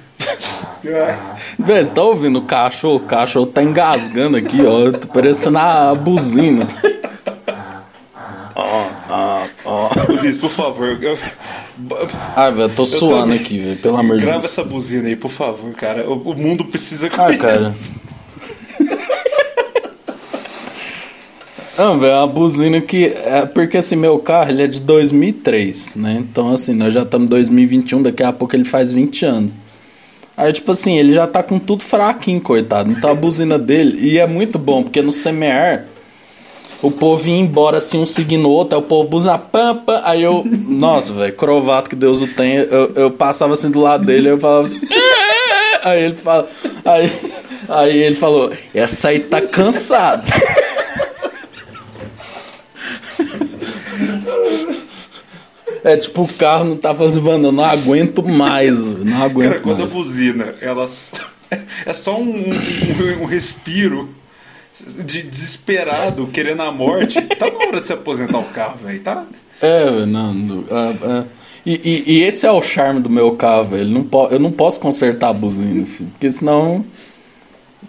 [0.84, 1.18] Ai.
[1.58, 2.96] Véi, você tá ouvindo o cachorro?
[2.96, 4.90] O cachorro tá engasgando aqui, ó.
[4.92, 6.68] Tá parecendo a buzina.
[8.54, 8.86] Ó,
[9.66, 10.12] ó, ó.
[10.12, 10.98] Luiz, por favor.
[11.02, 11.18] eu-
[12.36, 13.76] Ai, velho, tô suando tô- aqui, velho.
[13.76, 14.52] Pelo amor de Grava Deus.
[14.52, 16.08] essa buzina aí, por favor, cara.
[16.08, 17.74] O, o mundo precisa Ah, cara.
[21.78, 23.04] Não, velho, é uma buzina que.
[23.24, 26.16] É porque assim, meu carro ele é de 2003, né?
[26.20, 29.54] Então, assim, nós já estamos em 2021, daqui a pouco ele faz 20 anos.
[30.34, 32.90] Aí, tipo assim, ele já tá com tudo fraquinho, coitado.
[32.90, 33.98] Então a buzina dele.
[34.10, 35.86] E é muito bom, porque no semear.
[36.86, 40.22] O povo ia embora assim, um seguindo o outro, aí o povo buzina pampa, aí
[40.22, 40.44] eu.
[40.46, 42.60] Nossa, velho, crovato que Deus o tenha.
[42.60, 44.80] Eu, eu passava assim do lado dele, eu falava assim.
[45.82, 46.48] Aí ele fala.
[46.84, 47.12] Aí,
[47.68, 50.22] aí ele falou, essa aí tá cansada.
[55.82, 59.82] É tipo, o carro não tá fazendo, eu não aguento mais, não aguento Cara, quando
[59.82, 59.92] a mais.
[59.92, 60.86] buzina, ela.
[61.86, 64.15] É só um, um, um respiro
[65.04, 67.20] de desesperado, querendo a morte.
[67.36, 69.00] Tá na hora de se aposentar o carro, velho.
[69.00, 69.26] Tá?
[69.60, 71.24] É, não, ah, ah.
[71.64, 73.88] E, e- e esse é o charme do meu carro, velho.
[73.88, 76.10] Não po- Eu não posso consertar a buzina, filho.
[76.10, 76.84] Porque senão.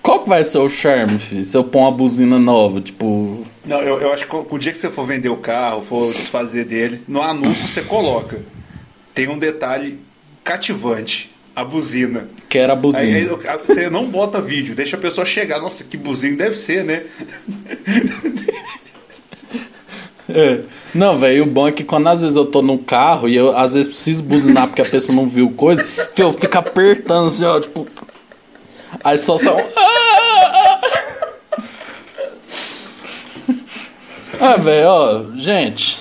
[0.02, 1.44] Qual que vai ser o charme, filho?
[1.46, 3.44] Se eu pôr uma buzina nova, tipo.
[3.68, 6.66] Não, eu, eu acho que o dia que você for vender o carro, for desfazer
[6.66, 8.42] dele, no anúncio você coloca.
[9.14, 10.00] Tem um detalhe
[10.44, 11.32] cativante.
[11.58, 12.30] A buzina.
[12.48, 13.18] Que era a Aí, buzina.
[13.18, 15.60] aí, você não bota vídeo, deixa a pessoa chegar.
[15.60, 17.02] Nossa, que buzina deve ser, né?
[20.30, 20.60] É.
[20.94, 23.58] Não, velho, o bom é que quando às vezes eu tô no carro e eu
[23.58, 27.46] às vezes preciso buzinar porque a pessoa não viu coisa, que eu fico apertando assim,
[27.46, 27.88] ó, tipo.
[29.04, 29.68] Aí só sai um.
[34.40, 35.98] Ah, velho, ó, gente,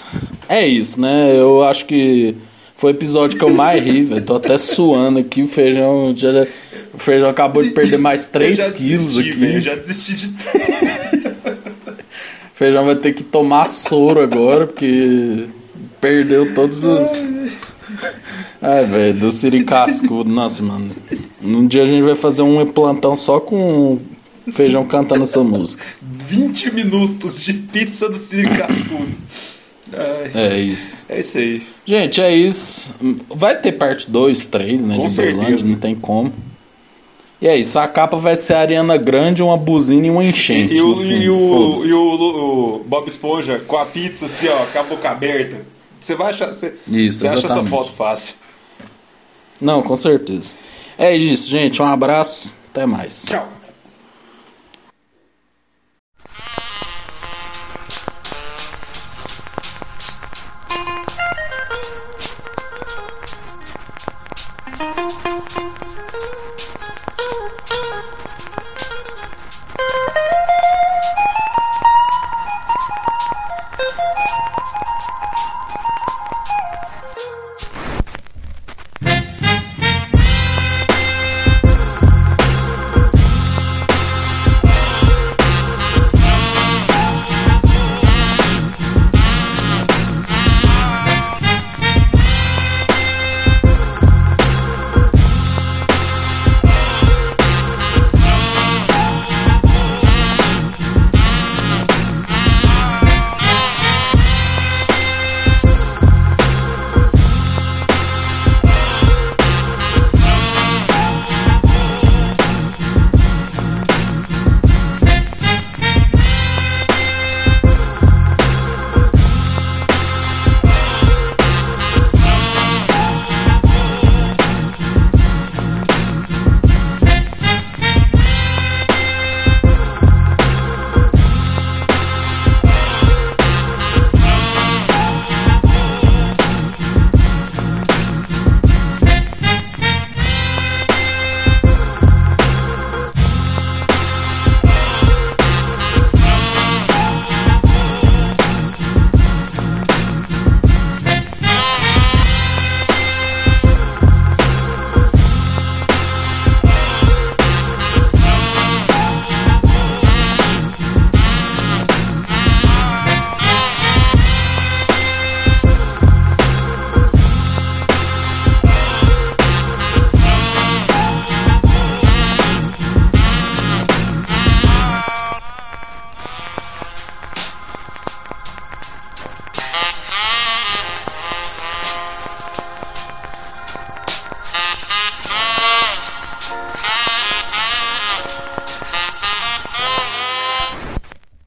[0.50, 1.34] é isso, né?
[1.34, 2.36] Eu acho que
[2.76, 4.22] foi o episódio que eu mais ri, velho.
[4.22, 6.46] Tô até suando aqui, o feijão já, já-
[6.94, 9.38] o feijão acabou de perder mais 3 eu já quilos desisti, aqui.
[9.38, 11.36] velho, Eu já desisti de tudo.
[12.54, 15.46] O feijão vai ter que tomar soro agora, porque
[16.00, 17.10] perdeu todos os.
[18.62, 20.30] Ai, velho, do Siri Cascudo.
[20.30, 20.88] Nossa, mano.
[21.42, 23.98] Um dia a gente vai fazer um plantão só com
[24.52, 25.84] feijão cantando essa música.
[26.02, 29.08] 20 minutos de pizza do Ciro Cascudo.
[29.92, 31.06] Ai, É isso.
[31.08, 31.66] é isso aí.
[31.84, 32.94] Gente, é isso.
[33.34, 34.96] Vai ter parte 2, 3, né?
[34.96, 36.32] Com de Berlândia, não tem como.
[37.40, 40.72] E é isso, a capa vai ser a Ariana Grande, uma buzina e uma enchente.
[40.72, 44.64] E, e, o, e, o, e o, o, Bob Esponja com a pizza assim, ó,
[44.64, 45.66] com a boca aberta.
[46.00, 46.46] Você vai achar.
[46.52, 48.36] Você, isso, você acha essa foto fácil.
[49.60, 50.54] Não, com certeza.
[50.96, 51.82] É isso, gente.
[51.82, 52.56] Um abraço.
[52.70, 53.26] Até mais.
[53.26, 53.55] Tchau.